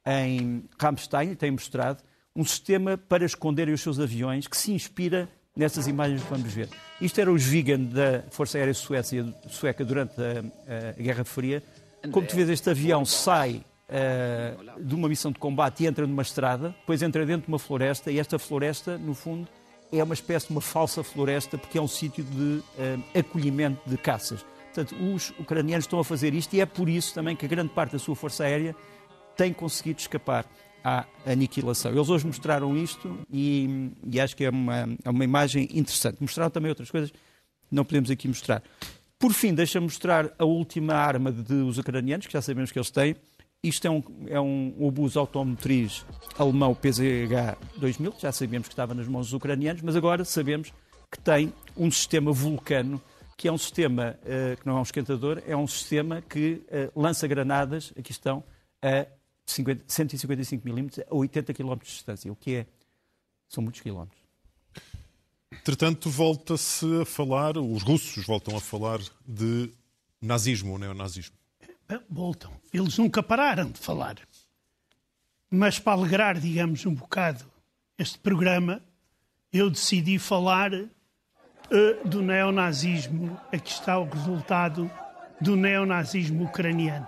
em 0.05 0.65
Ramstein, 0.79 1.35
têm 1.35 1.53
mostrado, 1.53 2.03
um 2.35 2.45
sistema 2.45 2.97
para 2.97 3.25
esconderem 3.25 3.75
os 3.75 3.81
seus 3.81 3.99
aviões 4.01 4.47
que 4.47 4.57
se 4.57 4.73
inspira 4.73 5.29
nessas 5.55 5.87
imagens 5.87 6.23
que 6.23 6.31
vamos 6.31 6.53
ver. 6.53 6.69
Isto 7.01 7.21
era 7.21 7.31
o 7.31 7.37
Vigan 7.37 7.81
da 7.81 8.25
Força 8.31 8.59
Aérea 8.59 8.73
Suécia, 8.73 9.35
Sueca 9.49 9.85
durante 9.85 10.15
a, 10.21 10.91
a, 10.99 11.03
Guerra 11.03 11.25
Fria. 11.25 11.63
Como 12.11 12.27
tu 12.27 12.35
vês, 12.35 12.49
este 12.49 12.71
avião 12.71 13.05
sai 13.05 13.63
uh, 13.89 14.81
de 14.81 14.95
uma 14.95 15.09
missão 15.09 15.31
de 15.31 15.39
combate 15.39 15.85
e 15.85 15.87
entra 15.87 16.07
numa 16.07 16.23
estrada, 16.23 16.71
depois 16.81 17.03
entra 17.03 17.25
dentro 17.27 17.43
de 17.43 17.49
uma 17.49 17.59
floresta, 17.59 18.11
e 18.11 18.19
esta 18.19 18.39
floresta, 18.39 18.97
no 18.97 19.15
fundo, 19.15 19.47
é 19.93 20.03
uma 20.03 20.15
espécie 20.15 20.47
de 20.47 20.53
uma 20.53 20.61
falsa 20.61 21.05
floresta, 21.05 21.59
porque 21.59 21.77
é 21.77 21.83
um 21.83 21.89
sítio 21.89 22.25
de 22.25 22.63
uh, 22.79 23.19
acolhimento 23.19 23.89
de 23.89 23.99
caças. 23.99 24.45
Portanto, 24.73 24.97
os 25.15 25.31
ucranianos 25.39 25.85
estão 25.85 26.01
a 26.01 26.05
fazer 26.05 26.33
isto 26.33 26.55
e 26.55 26.61
é 26.63 26.67
por 26.67 26.89
isso 26.89 27.13
também 27.13 27.37
que 27.37 27.45
a 27.45 27.49
grande 27.49 27.69
parte 27.75 27.93
da 27.93 27.99
sua 27.99 28.17
força 28.17 28.45
aérea 28.45 28.75
tem 29.37 29.53
conseguido 29.53 30.01
escapar 30.01 30.47
à 30.85 31.05
aniquilação. 31.27 31.93
Eles 31.93 32.09
hoje 32.09 32.27
mostraram 32.27 32.77
isto 32.77 33.19
e, 33.31 33.91
e 34.05 34.21
acho 34.21 34.37
que 34.37 34.45
é 34.45 34.51
uma, 34.51 34.89
é 35.05 35.11
uma 35.11 35.25
imagem 35.25 35.69
interessante. 35.73 36.19
Mostraram 36.21 36.51
também 36.51 36.69
outras 36.69 36.91
coisas 36.91 37.11
que 37.11 37.19
não 37.71 37.85
podemos 37.85 38.11
aqui 38.11 38.29
mostrar. 38.29 38.63
Por 39.19 39.33
fim, 39.33 39.55
deixa-me 39.55 39.85
mostrar 39.85 40.33
a 40.39 40.45
última 40.45 40.95
arma 40.95 41.31
dos 41.31 41.79
ucranianos, 41.79 42.27
que 42.27 42.33
já 42.33 42.43
sabemos 42.43 42.73
que 42.73 42.79
eles 42.79 42.91
têm. 42.91 43.15
Isto 43.63 43.87
é 43.87 43.91
um, 43.91 44.03
é 44.27 44.41
um 44.41 44.75
obus 44.81 45.17
automotriz 45.17 46.05
alemão 46.37 46.75
PZH-2000, 46.75 48.15
já 48.19 48.33
sabemos 48.33 48.67
que 48.67 48.73
estava 48.73 48.93
nas 48.93 49.07
mãos 49.07 49.27
dos 49.27 49.35
ucranianos, 49.35 49.83
mas 49.83 49.95
agora 49.95 50.25
sabemos 50.25 50.73
que 51.09 51.21
tem 51.21 51.53
um 51.77 51.89
sistema 51.89 52.33
vulcano, 52.33 53.01
que 53.37 53.47
é 53.47 53.53
um 53.53 53.59
sistema 53.59 54.19
uh, 54.23 54.57
que 54.61 54.67
não 54.67 54.79
é 54.79 54.81
um 54.81 54.83
esquentador, 54.83 55.41
é 55.47 55.57
um 55.57 55.69
sistema 55.69 56.21
que 56.21 56.65
uh, 56.67 57.01
lança 57.01 57.29
granadas, 57.29 57.93
aqui 57.97 58.11
estão, 58.11 58.43
a 58.83 59.07
50, 59.53 59.85
155 59.87 60.65
milímetros 60.65 61.05
a 61.09 61.15
80 61.15 61.55
km 61.55 61.75
de 61.77 61.85
distância, 61.87 62.33
o 62.33 62.37
que 62.37 62.57
é, 62.57 62.67
são 63.49 63.63
muitos 63.63 63.81
quilómetros. 63.81 64.21
Entretanto, 65.53 66.11
volta-se 66.11 67.03
a 67.03 67.05
falar, 67.05 67.59
os 67.59 67.83
russos 67.83 68.25
voltam 68.27 68.57
a 68.57 68.61
falar 68.61 69.01
de 69.27 69.71
nazismo 70.21 70.73
ou 70.73 70.79
neonazismo. 70.79 71.37
Voltam. 72.09 72.51
Eles 72.73 72.97
nunca 72.97 73.23
pararam 73.23 73.71
de 73.71 73.79
falar. 73.79 74.17
Mas 75.51 75.79
para 75.79 75.93
alegrar, 75.93 76.41
digamos, 76.41 76.87
um 76.87 76.95
bocado 76.95 77.45
este 77.99 78.19
programa, 78.19 78.83
eu 79.53 79.69
decidi 79.69 80.19
falar 80.19 80.73
uh, 80.73 80.89
do 82.09 82.23
neonazismo. 82.23 83.39
Aqui 83.53 83.71
está 83.71 83.99
o 83.99 84.09
resultado 84.09 84.91
do 85.39 85.55
neonazismo 85.55 86.45
ucraniano 86.45 87.07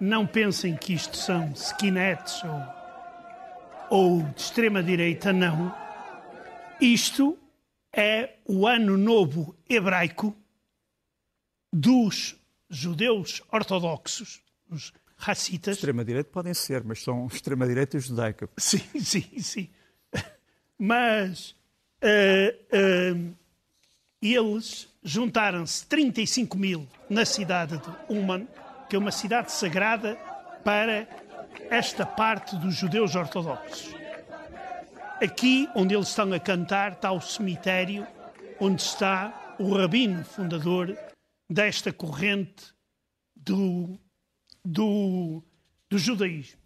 não 0.00 0.26
pensem 0.26 0.76
que 0.76 0.92
isto 0.92 1.16
são 1.16 1.52
skinheads 1.52 2.42
ou, 2.44 4.18
ou 4.18 4.22
de 4.22 4.40
extrema-direita, 4.40 5.32
não. 5.32 5.74
Isto 6.80 7.38
é 7.92 8.34
o 8.44 8.66
ano 8.66 8.96
novo 8.96 9.56
hebraico 9.68 10.36
dos 11.72 12.36
judeus 12.68 13.42
ortodoxos, 13.50 14.42
os 14.68 14.92
racitas. 15.16 15.76
Extrema-direita 15.76 16.30
podem 16.30 16.54
ser, 16.54 16.84
mas 16.84 17.02
são 17.02 17.26
extrema-direita 17.26 17.98
judaica. 17.98 18.48
Sim, 18.56 18.82
sim, 19.00 19.38
sim. 19.40 19.70
Mas 20.78 21.56
uh, 22.02 23.24
uh, 23.24 23.36
eles 24.20 24.88
juntaram-se 25.02 25.86
35 25.86 26.58
mil 26.58 26.86
na 27.08 27.24
cidade 27.24 27.78
de 27.78 28.12
Uman 28.12 28.46
que 28.88 28.96
é 28.96 28.98
uma 28.98 29.10
cidade 29.10 29.52
sagrada 29.52 30.16
para 30.64 31.06
esta 31.70 32.04
parte 32.04 32.56
dos 32.56 32.74
judeus 32.74 33.14
ortodoxos. 33.14 33.94
Aqui, 35.22 35.68
onde 35.74 35.94
eles 35.94 36.08
estão 36.08 36.32
a 36.32 36.38
cantar, 36.38 36.92
está 36.92 37.10
o 37.10 37.20
cemitério 37.20 38.06
onde 38.60 38.82
está 38.82 39.56
o 39.58 39.74
rabino 39.74 40.24
fundador 40.24 40.96
desta 41.48 41.92
corrente 41.92 42.72
do, 43.34 43.98
do, 44.64 45.42
do 45.88 45.98
judaísmo. 45.98 46.60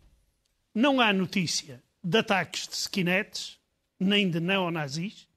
Não 0.75 1.01
há 1.01 1.13
notícia 1.13 1.83
de 2.03 2.19
ataques 2.19 2.67
de 2.69 2.75
skinheads, 2.75 3.59
nem 3.99 4.31
de 4.31 4.41
neonazis. 4.41 5.29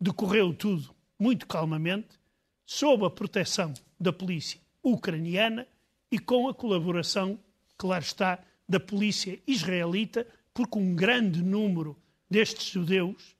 Decorreu 0.00 0.52
tudo 0.52 0.94
muito 1.18 1.46
calmamente, 1.46 2.18
sob 2.66 3.06
a 3.06 3.10
proteção 3.10 3.72
da 3.98 4.12
polícia 4.12 4.60
ucraniana 4.82 5.66
e 6.12 6.18
com 6.18 6.46
a 6.46 6.54
colaboração, 6.54 7.38
claro 7.78 8.04
está, 8.04 8.38
da 8.68 8.78
polícia 8.78 9.40
israelita, 9.46 10.26
porque 10.52 10.78
um 10.78 10.94
grande 10.94 11.42
número 11.42 11.96
destes 12.30 12.66
judeus 12.66 13.34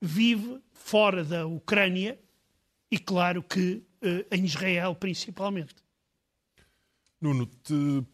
vive 0.00 0.60
fora 0.72 1.24
da 1.24 1.46
Ucrânia 1.46 2.18
e, 2.90 2.98
claro, 2.98 3.40
que 3.40 3.84
eh, 4.02 4.26
em 4.32 4.44
Israel 4.44 4.96
principalmente. 4.96 5.76
Nuno, 7.20 7.46
te... 7.46 8.04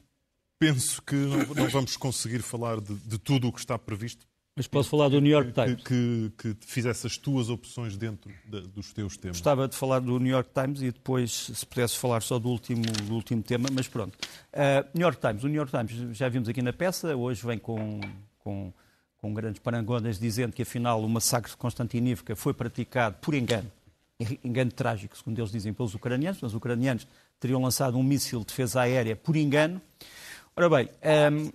penso 0.59 1.01
que 1.03 1.14
não, 1.14 1.69
vamos 1.71 1.97
conseguir 1.97 2.43
falar 2.43 2.81
de, 2.81 2.95
de 2.95 3.19
tudo 3.19 3.49
o 3.49 3.53
que 3.53 3.61
está 3.61 3.79
previsto 3.79 4.27
mas 4.57 4.69
posso 4.69 4.88
falar 4.88 5.09
do 5.09 5.21
New 5.21 5.33
York 5.33 5.53
Times. 5.53 5.83
Que, 5.83 6.33
que, 6.38 6.55
que 6.55 6.67
fizesse 6.67 7.07
as 7.07 7.17
tuas 7.17 7.51
opções 7.51 7.97
dentro 7.97 8.31
de, 8.47 8.61
dos 8.69 8.93
teus 8.93 9.17
temas. 9.17 9.38
Gostava 9.38 9.67
de 9.67 9.75
falar 9.75 9.99
do 9.99 10.19
New 10.21 10.31
York 10.31 10.51
Times 10.55 10.81
e 10.81 10.93
depois, 10.93 11.51
se 11.53 11.67
pudesse 11.67 11.99
falar 11.99 12.23
só 12.23 12.38
do 12.38 12.49
último, 12.49 12.85
do 12.85 13.14
último 13.14 13.43
tema, 13.43 13.69
mas 13.73 13.88
pronto. 13.88 14.17
Uh, 14.53 14.87
New 14.95 15.03
York 15.03 15.21
Times. 15.21 15.43
O 15.43 15.49
New 15.49 15.57
York 15.57 15.73
Times 15.73 16.17
já 16.17 16.29
vimos 16.29 16.49
aqui 16.49 16.62
na 16.62 16.73
peça, 16.73 17.17
hoje 17.17 17.45
vem 17.45 17.59
com, 17.59 18.01
com, 18.38 18.73
com 19.19 19.35
grandes 19.35 19.61
parangonas 19.61 20.21
dizendo 20.21 20.53
que 20.53 20.62
afinal 20.62 21.03
o 21.03 21.09
massacre 21.09 21.51
de 21.51 21.57
Constantinivka 21.57 22.37
foi 22.37 22.55
praticado 22.55 23.17
por 23.21 23.35
engano, 23.35 23.71
engano 24.45 24.71
trágico, 24.71 25.17
segundo 25.17 25.37
eles 25.40 25.51
dizem, 25.51 25.73
pelos 25.73 25.95
ucranianos, 25.95 26.38
mas 26.40 26.53
os 26.53 26.57
ucranianos 26.57 27.09
teriam 27.40 27.61
lançado 27.61 27.99
um 27.99 28.05
míssil 28.05 28.40
de 28.40 28.47
defesa 28.47 28.83
aérea 28.83 29.17
por 29.17 29.35
engano. 29.35 29.83
Ora 30.57 30.71
bem, 30.71 30.88
um, 31.33 31.51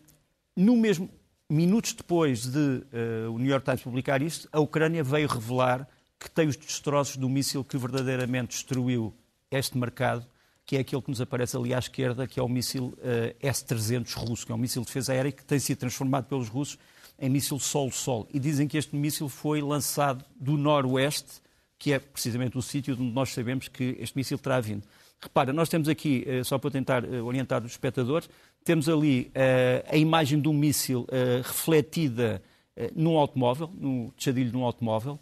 no 0.53 0.75
mesmo, 0.75 1.09
minutos 1.49 1.93
depois 1.93 2.45
de 2.45 2.59
uh, 2.59 3.33
o 3.33 3.39
New 3.39 3.49
York 3.49 3.65
Times 3.65 3.81
publicar 3.81 4.21
isto, 4.21 4.47
a 4.51 4.59
Ucrânia 4.59 5.03
veio 5.03 5.27
revelar 5.27 5.87
que 6.19 6.29
tem 6.29 6.47
os 6.47 6.55
destroços 6.55 7.17
do 7.17 7.27
míssil 7.27 7.63
que 7.63 7.77
verdadeiramente 7.77 8.49
destruiu 8.49 9.13
este 9.49 9.77
mercado, 9.77 10.25
que 10.65 10.77
é 10.77 10.81
aquele 10.81 11.01
que 11.01 11.09
nos 11.09 11.19
aparece 11.19 11.57
ali 11.57 11.73
à 11.73 11.79
esquerda, 11.79 12.27
que 12.27 12.39
é 12.39 12.43
o 12.43 12.47
míssil 12.47 12.93
uh, 12.97 13.35
S-300 13.41 14.13
russo, 14.15 14.45
que 14.45 14.51
é 14.51 14.55
um 14.55 14.57
míssil 14.59 14.83
de 14.83 14.87
defesa 14.87 15.13
aérea 15.13 15.31
que 15.31 15.43
tem 15.43 15.57
sido 15.57 15.79
transformado 15.79 16.25
pelos 16.25 16.47
russos 16.47 16.77
em 17.17 17.29
míssil 17.29 17.57
Sol-Sol. 17.57 18.27
E 18.31 18.39
dizem 18.39 18.67
que 18.67 18.77
este 18.77 18.95
míssil 18.95 19.27
foi 19.27 19.61
lançado 19.61 20.23
do 20.39 20.55
noroeste, 20.55 21.41
que 21.79 21.93
é 21.93 21.99
precisamente 21.99 22.57
o 22.57 22.61
sítio 22.61 22.93
onde 22.93 23.11
nós 23.11 23.29
sabemos 23.29 23.67
que 23.67 23.97
este 23.99 24.15
míssil 24.15 24.37
terá 24.37 24.59
vindo. 24.59 24.83
Repara, 25.19 25.51
nós 25.51 25.67
temos 25.67 25.89
aqui, 25.89 26.27
uh, 26.27 26.45
só 26.45 26.59
para 26.59 26.69
tentar 26.69 27.03
orientar 27.05 27.63
os 27.63 27.71
espectadores, 27.71 28.29
temos 28.69 28.87
ali 28.87 29.31
uh, 29.31 29.83
a 29.91 29.97
imagem 29.97 30.39
de 30.39 30.47
um 30.47 30.53
míssil 30.53 30.99
uh, 31.01 31.41
refletida 31.41 32.39
uh, 32.77 32.87
num 32.95 33.17
automóvel, 33.17 33.67
no 33.73 34.11
tejadilho 34.11 34.51
de 34.51 34.57
um 34.57 34.63
automóvel. 34.63 35.19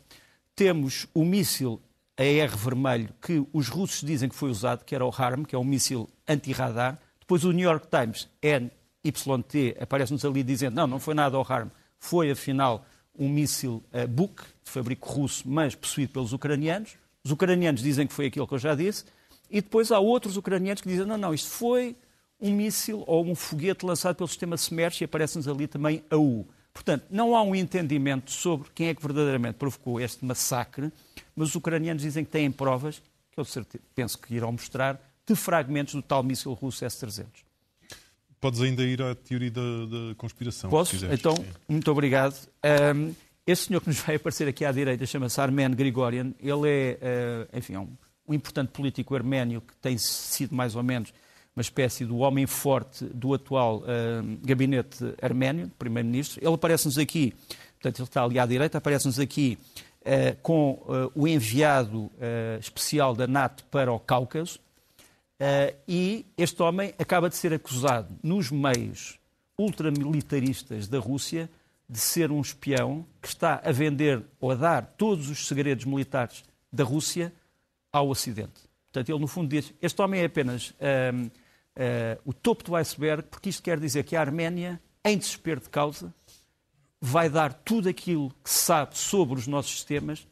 Temos 0.53 1.07
o 1.13 1.23
míssil 1.23 1.81
AR 2.17 2.57
vermelho 2.57 3.07
que 3.21 3.41
os 3.53 3.69
russos 3.69 4.01
dizem 4.01 4.27
que 4.27 4.35
foi 4.35 4.49
usado, 4.49 4.83
que 4.83 4.93
era 4.93 5.05
o 5.05 5.09
HARM, 5.09 5.45
que 5.45 5.55
é 5.55 5.57
um 5.57 5.63
míssil 5.63 6.09
anti-radar. 6.27 6.99
Depois 7.21 7.45
o 7.45 7.53
New 7.53 7.63
York 7.63 7.87
Times, 7.87 8.27
NYT, 8.43 9.77
aparece-nos 9.79 10.25
ali 10.25 10.43
dizendo 10.43 10.75
não, 10.75 10.85
não 10.85 10.99
foi 10.99 11.13
nada 11.13 11.37
ao 11.37 11.47
HARM, 11.49 11.69
foi 11.97 12.29
afinal 12.29 12.85
um 13.17 13.29
míssil 13.29 13.81
uh, 13.93 14.05
Buk, 14.09 14.43
de 14.43 14.69
fabrico 14.69 15.09
russo, 15.09 15.47
mas 15.47 15.73
possuído 15.73 16.11
pelos 16.11 16.33
ucranianos. 16.33 16.97
Os 17.23 17.31
ucranianos 17.31 17.81
dizem 17.81 18.07
que 18.07 18.13
foi 18.13 18.25
aquilo 18.25 18.45
que 18.45 18.55
eu 18.55 18.59
já 18.59 18.75
disse. 18.75 19.05
E 19.49 19.61
depois 19.61 19.89
há 19.89 19.99
outros 19.99 20.35
ucranianos 20.35 20.81
que 20.81 20.89
dizem 20.89 21.05
não, 21.05 21.17
não, 21.17 21.33
isto 21.33 21.47
foi 21.47 21.95
um 22.39 22.51
míssil 22.51 23.03
ou 23.07 23.25
um 23.25 23.35
foguete 23.35 23.85
lançado 23.85 24.15
pelo 24.15 24.27
sistema 24.27 24.55
SMERS 24.55 25.01
e 25.01 25.03
aparece-nos 25.05 25.47
ali 25.47 25.67
também 25.67 26.03
a 26.09 26.17
U. 26.17 26.47
Portanto, 26.73 27.05
não 27.09 27.35
há 27.35 27.41
um 27.41 27.55
entendimento 27.55 28.31
sobre 28.31 28.69
quem 28.75 28.89
é 28.89 28.93
que 28.93 29.01
verdadeiramente 29.01 29.55
provocou 29.55 29.99
este 29.99 30.23
massacre, 30.23 30.91
mas 31.35 31.49
os 31.49 31.55
ucranianos 31.55 32.03
dizem 32.03 32.23
que 32.23 32.29
têm 32.29 32.51
provas, 32.51 33.01
que 33.31 33.39
eu 33.39 33.45
penso 33.95 34.19
que 34.19 34.35
irão 34.35 34.51
mostrar, 34.51 35.01
de 35.25 35.35
fragmentos 35.35 35.95
do 35.95 36.01
tal 36.01 36.21
míssil 36.21 36.53
russo 36.53 36.85
S-300. 36.85 37.25
Podes 38.39 38.61
ainda 38.61 38.83
ir 38.83 39.01
à 39.01 39.15
teoria 39.15 39.49
da, 39.49 39.61
da 39.61 40.15
conspiração. 40.15 40.69
Posso? 40.69 40.95
então, 41.11 41.33
muito 41.67 41.91
obrigado. 41.91 42.35
Um, 42.95 43.13
esse 43.45 43.63
senhor 43.63 43.81
que 43.81 43.87
nos 43.87 43.99
vai 43.99 44.15
aparecer 44.15 44.47
aqui 44.47 44.63
à 44.63 44.71
direita 44.71 45.05
chama-se 45.07 45.41
Armen 45.41 45.71
Grigorian. 45.71 46.33
Ele 46.39 46.69
é, 46.69 47.47
uh, 47.51 47.57
enfim, 47.57 47.73
é 47.73 47.79
um, 47.79 47.89
um 48.27 48.33
importante 48.35 48.69
político 48.69 49.15
arménio 49.15 49.61
que 49.61 49.75
tem 49.77 49.97
sido 49.97 50.53
mais 50.53 50.75
ou 50.75 50.83
menos 50.83 51.11
uma 51.57 51.61
espécie 51.61 52.05
do 52.05 52.19
homem 52.19 52.45
forte 52.45 53.03
do 53.05 53.33
atual 53.33 53.77
uh, 53.77 54.37
gabinete 54.43 55.03
arménio, 55.19 55.71
primeiro-ministro. 55.79 56.39
Ele 56.39 56.53
aparece-nos 56.53 56.99
aqui, 56.99 57.33
portanto, 57.73 57.97
ele 57.97 58.07
está 58.07 58.23
ali 58.23 58.37
à 58.37 58.45
direita, 58.45 58.77
aparece-nos 58.77 59.19
aqui 59.19 59.57
uh, 60.01 60.37
com 60.43 60.73
uh, 60.73 61.11
o 61.15 61.27
enviado 61.27 62.11
especial 62.59 63.15
da 63.15 63.25
NATO 63.25 63.63
para 63.71 63.91
o 63.91 63.99
Cáucaso. 63.99 64.59
E 65.87 66.25
este 66.37 66.61
homem 66.61 66.93
acaba 66.99 67.27
de 67.27 67.35
ser 67.35 67.53
acusado 67.53 68.15
nos 68.23 68.51
meios 68.51 69.19
ultramilitaristas 69.57 70.87
da 70.87 70.99
Rússia 70.99 71.49
de 71.89 71.99
ser 71.99 72.31
um 72.31 72.41
espião 72.41 73.05
que 73.21 73.27
está 73.27 73.61
a 73.63 73.71
vender 73.71 74.23
ou 74.39 74.51
a 74.51 74.55
dar 74.55 74.93
todos 74.97 75.29
os 75.29 75.47
segredos 75.47 75.85
militares 75.85 76.43
da 76.71 76.83
Rússia 76.83 77.33
ao 77.91 78.09
Ocidente. 78.09 78.67
Portanto, 78.85 79.09
ele 79.09 79.19
no 79.19 79.27
fundo 79.27 79.47
diz: 79.47 79.73
este 79.79 80.01
homem 80.01 80.21
é 80.21 80.25
apenas 80.25 80.73
uh, 81.77 82.21
o 82.25 82.33
topo 82.33 82.63
do 82.63 82.75
iceberg, 82.75 83.23
porque 83.29 83.49
isto 83.49 83.61
quer 83.61 83.79
dizer 83.79 84.03
que 84.03 84.15
a 84.15 84.21
Arménia, 84.21 84.81
em 85.05 85.17
desespero 85.17 85.61
de 85.61 85.69
causa, 85.69 86.13
vai 86.99 87.29
dar 87.29 87.53
tudo 87.53 87.87
aquilo 87.87 88.29
que 88.43 88.49
sabe 88.49 88.97
sobre 88.97 89.37
os 89.37 89.47
nossos 89.47 89.71
sistemas 89.71 90.27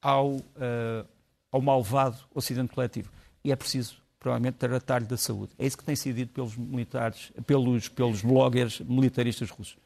ao, 0.00 0.30
uh, 0.36 1.06
ao 1.52 1.60
malvado 1.60 2.18
Ocidente 2.34 2.72
coletivo. 2.72 3.10
E 3.44 3.52
é 3.52 3.56
preciso, 3.56 3.96
provavelmente, 4.18 4.54
tratar-lhe 4.54 5.06
da 5.06 5.16
saúde. 5.16 5.52
É 5.58 5.66
isso 5.66 5.76
que 5.76 5.84
tem 5.84 5.94
sido 5.94 6.16
dito 6.16 6.32
pelos 6.32 6.56
militares, 6.56 7.30
pelos, 7.46 7.88
pelos 7.88 8.22
bloggers 8.22 8.80
militaristas 8.80 9.50
russos. 9.50 9.76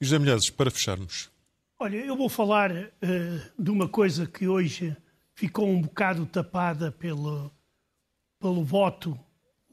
E 0.00 0.04
José 0.04 0.18
Milhazes, 0.18 0.50
para 0.50 0.70
fecharmos. 0.70 1.30
Olha, 1.78 1.96
eu 1.96 2.16
vou 2.16 2.28
falar 2.28 2.70
uh, 2.72 2.86
de 3.58 3.70
uma 3.70 3.88
coisa 3.88 4.26
que 4.26 4.46
hoje 4.48 4.96
ficou 5.34 5.68
um 5.68 5.82
bocado 5.82 6.24
tapada 6.24 6.90
pelo, 6.90 7.50
pelo 8.40 8.64
voto 8.64 9.18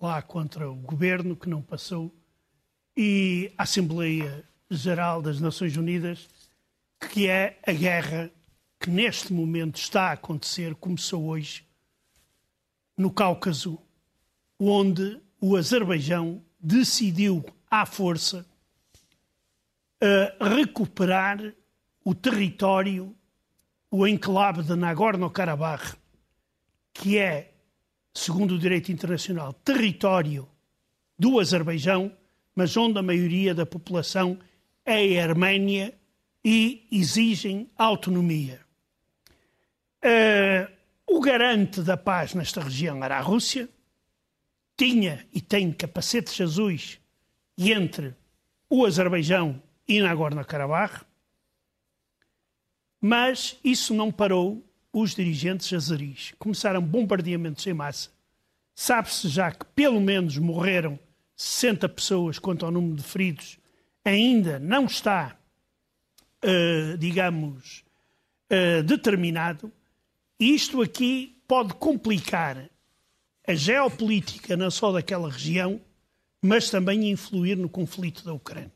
lá 0.04 0.22
contra 0.22 0.70
o 0.70 0.76
governo, 0.76 1.34
que 1.34 1.48
não 1.48 1.62
passou, 1.62 2.14
e 2.96 3.54
a 3.58 3.64
Assembleia 3.64 4.44
Geral 4.70 5.22
das 5.22 5.40
Nações 5.40 5.78
Unidas, 5.78 6.28
que 7.10 7.28
é 7.30 7.58
a 7.66 7.72
guerra 7.72 8.30
que 8.78 8.90
neste 8.90 9.32
momento 9.32 9.78
está 9.78 10.10
a 10.10 10.12
acontecer, 10.12 10.76
começou 10.76 11.24
hoje, 11.26 11.66
no 12.98 13.10
Cáucaso, 13.10 13.80
onde 14.60 15.22
o 15.40 15.56
Azerbaijão 15.56 16.44
decidiu, 16.60 17.46
à 17.72 17.86
força, 17.86 18.46
recuperar 20.40 21.40
o 22.04 22.14
território, 22.14 23.16
o 23.90 24.06
enclave 24.06 24.64
de 24.64 24.76
Nagorno-Karabakh, 24.76 25.96
que 26.94 27.18
é, 27.18 27.53
segundo 28.14 28.56
o 28.56 28.60
direito 28.60 28.92
internacional, 28.92 29.54
território 29.54 30.48
do 31.18 31.40
Azerbaijão, 31.40 32.16
mas 32.56 32.78
onde 32.78 33.00
a 33.00 33.04
maioria 33.04 33.56
da 33.56 33.66
população 33.66 34.38
é 34.86 35.20
arménia 35.22 35.94
e 36.44 36.86
exigem 36.92 37.70
autonomia. 37.78 38.60
Uh, 40.04 40.72
o 41.08 41.22
garante 41.22 41.82
da 41.82 41.96
paz 41.96 42.34
nesta 42.34 42.62
região 42.62 43.04
era 43.04 43.18
a 43.18 43.22
Rússia, 43.22 43.70
tinha 44.76 45.26
e 45.34 45.40
tem 45.40 45.72
capacetes 45.72 46.40
azuis 46.42 47.00
entre 47.58 48.16
o 48.70 48.86
Azerbaijão 48.86 49.62
e 49.88 50.02
Nagorno-Karabakh, 50.02 51.06
mas 53.00 53.60
isso 53.64 53.94
não 53.94 54.12
parou 54.12 54.64
os 54.94 55.16
dirigentes 55.16 55.74
azeris. 55.74 56.34
Começaram 56.40 56.82
bombardeamentos 56.82 57.66
em 57.68 57.74
massa. 57.74 58.10
Sabe-se 58.76 59.28
já 59.28 59.52
que 59.52 59.66
pelo 59.76 60.00
menos 60.00 60.38
morreram 60.38 60.98
60 61.36 61.90
pessoas 61.90 62.40
quanto 62.40 62.66
ao 62.66 62.72
número 62.72 62.96
de 62.96 63.04
feridos. 63.04 63.58
Ainda 64.06 64.60
não 64.60 64.86
está, 64.86 65.36
uh, 66.44 66.98
digamos, 66.98 67.84
uh, 68.52 68.84
determinado 68.84 69.72
isto 70.40 70.82
aqui 70.82 71.42
pode 71.48 71.74
complicar 71.76 72.70
a 73.48 73.54
geopolítica 73.54 74.58
não 74.58 74.70
só 74.70 74.92
daquela 74.92 75.30
região, 75.30 75.80
mas 76.42 76.70
também 76.70 77.10
influir 77.10 77.56
no 77.56 77.70
conflito 77.70 78.26
da 78.26 78.34
Ucrânia. 78.34 78.72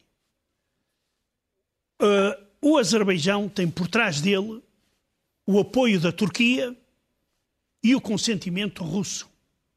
Uh, 2.02 2.48
o 2.62 2.78
Azerbaijão 2.78 3.50
tem 3.50 3.70
por 3.70 3.88
trás 3.88 4.22
dele 4.22 4.62
o 5.48 5.60
apoio 5.60 5.98
da 5.98 6.12
Turquia 6.12 6.76
e 7.82 7.96
o 7.96 8.02
consentimento 8.02 8.84
russo. 8.84 9.30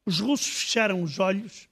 Os 0.05 0.19
russos 0.19 0.63
fecharam 0.63 1.01
os 1.01 1.17
olhos 1.17 1.69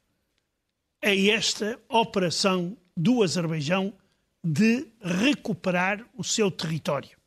a 1.04 1.14
esta 1.14 1.78
operação 1.90 2.78
do 2.96 3.22
Azerbaijão 3.22 3.94
de 4.42 4.88
recuperar 5.02 6.06
o 6.16 6.24
seu 6.24 6.50
território. 6.50 7.18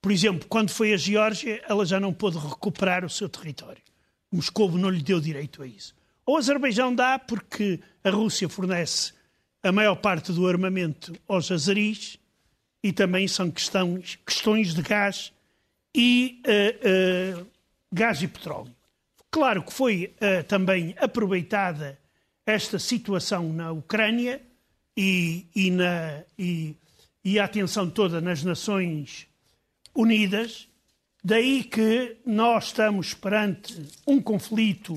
Por 0.00 0.12
exemplo, 0.12 0.46
quando 0.48 0.70
foi 0.70 0.92
a 0.92 0.96
Geórgia, 0.96 1.60
ela 1.68 1.84
já 1.84 1.98
não 1.98 2.14
pôde 2.14 2.38
recuperar 2.38 3.04
o 3.04 3.10
seu 3.10 3.28
território. 3.28 3.82
Moscou 4.30 4.70
não 4.70 4.90
lhe 4.90 5.02
deu 5.02 5.20
direito 5.20 5.60
a 5.62 5.66
isso. 5.66 5.92
O 6.24 6.36
Azerbaijão 6.36 6.94
dá 6.94 7.18
porque 7.18 7.80
a 8.04 8.10
Rússia 8.10 8.48
fornece 8.48 9.12
a 9.60 9.72
maior 9.72 9.96
parte 9.96 10.32
do 10.32 10.46
armamento 10.46 11.12
aos 11.26 11.50
azeris 11.50 12.20
e 12.86 12.92
também 12.92 13.26
são 13.26 13.50
questões, 13.50 14.16
questões 14.24 14.72
de 14.72 14.80
gás 14.80 15.32
e 15.92 16.40
uh, 16.46 17.40
uh, 17.40 17.46
gás 17.92 18.22
e 18.22 18.28
petróleo. 18.28 18.72
Claro 19.28 19.64
que 19.64 19.72
foi 19.72 20.14
uh, 20.20 20.44
também 20.44 20.94
aproveitada 20.96 21.98
esta 22.46 22.78
situação 22.78 23.52
na 23.52 23.72
Ucrânia 23.72 24.40
e, 24.96 25.46
e, 25.52 25.68
na, 25.72 26.22
e, 26.38 26.76
e 27.24 27.40
a 27.40 27.44
atenção 27.44 27.90
toda 27.90 28.20
nas 28.20 28.44
nações 28.44 29.26
unidas, 29.92 30.68
daí 31.24 31.64
que 31.64 32.18
nós 32.24 32.66
estamos 32.66 33.14
perante 33.14 33.84
um 34.06 34.22
conflito 34.22 34.94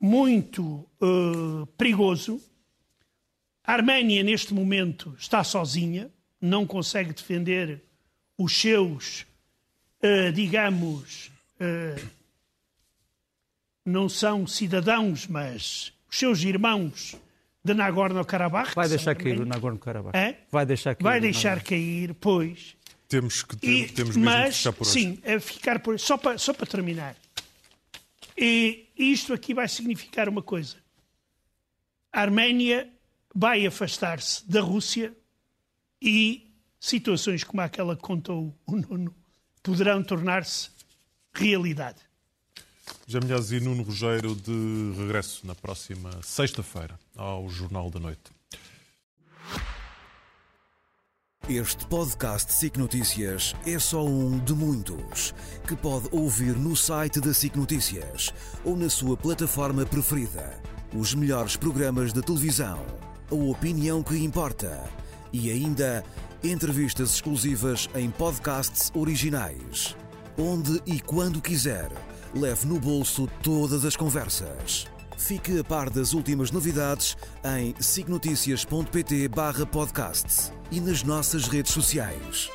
muito 0.00 0.88
perigoso. 1.76 2.40
A 3.64 3.72
Arménia, 3.72 4.22
neste 4.22 4.54
momento, 4.54 5.16
está 5.18 5.42
sozinha, 5.42 6.08
não 6.40 6.66
consegue 6.66 7.12
defender 7.12 7.82
os 8.38 8.56
seus, 8.56 9.26
uh, 10.02 10.32
digamos, 10.32 11.30
uh, 11.60 12.06
não 13.84 14.08
são 14.08 14.46
cidadãos, 14.46 15.26
mas 15.26 15.92
os 16.10 16.18
seus 16.18 16.42
irmãos 16.42 17.16
de 17.64 17.74
Nagorno-Karabakh. 17.74 18.74
Vai 18.74 18.88
deixar 18.88 19.14
cair 19.14 19.40
o 19.40 19.46
Nagorno-Karabakh. 19.46 20.16
É? 20.16 20.38
Vai 20.50 20.66
deixar 20.66 20.94
cair. 20.94 21.04
Vai 21.04 21.20
deixar 21.20 21.62
cair, 21.62 22.14
pois. 22.14 22.76
Temos 23.08 23.42
que 23.42 23.56
ter, 23.56 23.68
e, 23.68 23.88
temos 23.88 24.16
mesmo 24.16 24.24
mas, 24.24 24.56
que 24.56 24.58
ficar 24.58 24.72
por 24.72 24.86
hoje. 24.86 24.92
Sim, 24.92 25.18
é 25.22 25.40
ficar 25.40 25.78
por 25.78 25.98
só 26.00 26.16
para, 26.16 26.38
só 26.38 26.52
para 26.52 26.66
terminar. 26.66 27.16
E 28.36 28.88
isto 28.96 29.32
aqui 29.32 29.54
vai 29.54 29.68
significar 29.68 30.28
uma 30.28 30.42
coisa. 30.42 30.76
A 32.12 32.20
Arménia 32.20 32.88
vai 33.34 33.66
afastar-se 33.66 34.48
da 34.50 34.60
Rússia 34.60 35.14
e 36.00 36.54
situações 36.78 37.44
como 37.44 37.60
aquela 37.62 37.96
que 37.96 38.02
contou 38.02 38.56
o 38.66 38.76
Nuno 38.76 39.14
poderão 39.62 40.02
tornar-se 40.02 40.70
realidade. 41.34 41.98
Jamilhaz 43.06 43.50
e 43.52 43.60
Nuno 43.60 43.82
Rogério 43.82 44.34
de 44.34 44.92
regresso 44.96 45.46
na 45.46 45.54
próxima 45.54 46.10
sexta-feira 46.22 46.98
ao 47.16 47.48
Jornal 47.48 47.90
da 47.90 47.98
Noite. 47.98 48.36
Este 51.48 51.86
podcast 51.86 52.52
SIC 52.52 52.76
Notícias 52.76 53.54
é 53.64 53.78
só 53.78 54.04
um 54.04 54.36
de 54.38 54.52
muitos 54.52 55.32
que 55.66 55.76
pode 55.76 56.08
ouvir 56.10 56.56
no 56.56 56.74
site 56.74 57.20
da 57.20 57.32
SIC 57.32 57.54
Notícias 57.56 58.34
ou 58.64 58.76
na 58.76 58.90
sua 58.90 59.16
plataforma 59.16 59.86
preferida. 59.86 60.60
Os 60.92 61.14
melhores 61.14 61.56
programas 61.56 62.12
de 62.12 62.20
televisão, 62.20 62.84
a 63.30 63.34
opinião 63.34 64.02
que 64.02 64.16
importa 64.16 64.88
e 65.36 65.50
ainda 65.50 66.02
entrevistas 66.42 67.10
exclusivas 67.10 67.90
em 67.94 68.10
podcasts 68.10 68.90
originais. 68.94 69.94
Onde 70.38 70.80
e 70.86 70.98
quando 71.00 71.42
quiser, 71.42 71.90
leve 72.34 72.66
no 72.66 72.80
bolso 72.80 73.28
todas 73.42 73.84
as 73.84 73.94
conversas. 73.96 74.86
Fique 75.18 75.58
a 75.58 75.64
par 75.64 75.90
das 75.90 76.14
últimas 76.14 76.50
novidades 76.50 77.18
em 77.58 77.74
signoticias.pt/podcast 77.78 80.52
e 80.70 80.80
nas 80.80 81.02
nossas 81.02 81.48
redes 81.48 81.72
sociais. 81.72 82.48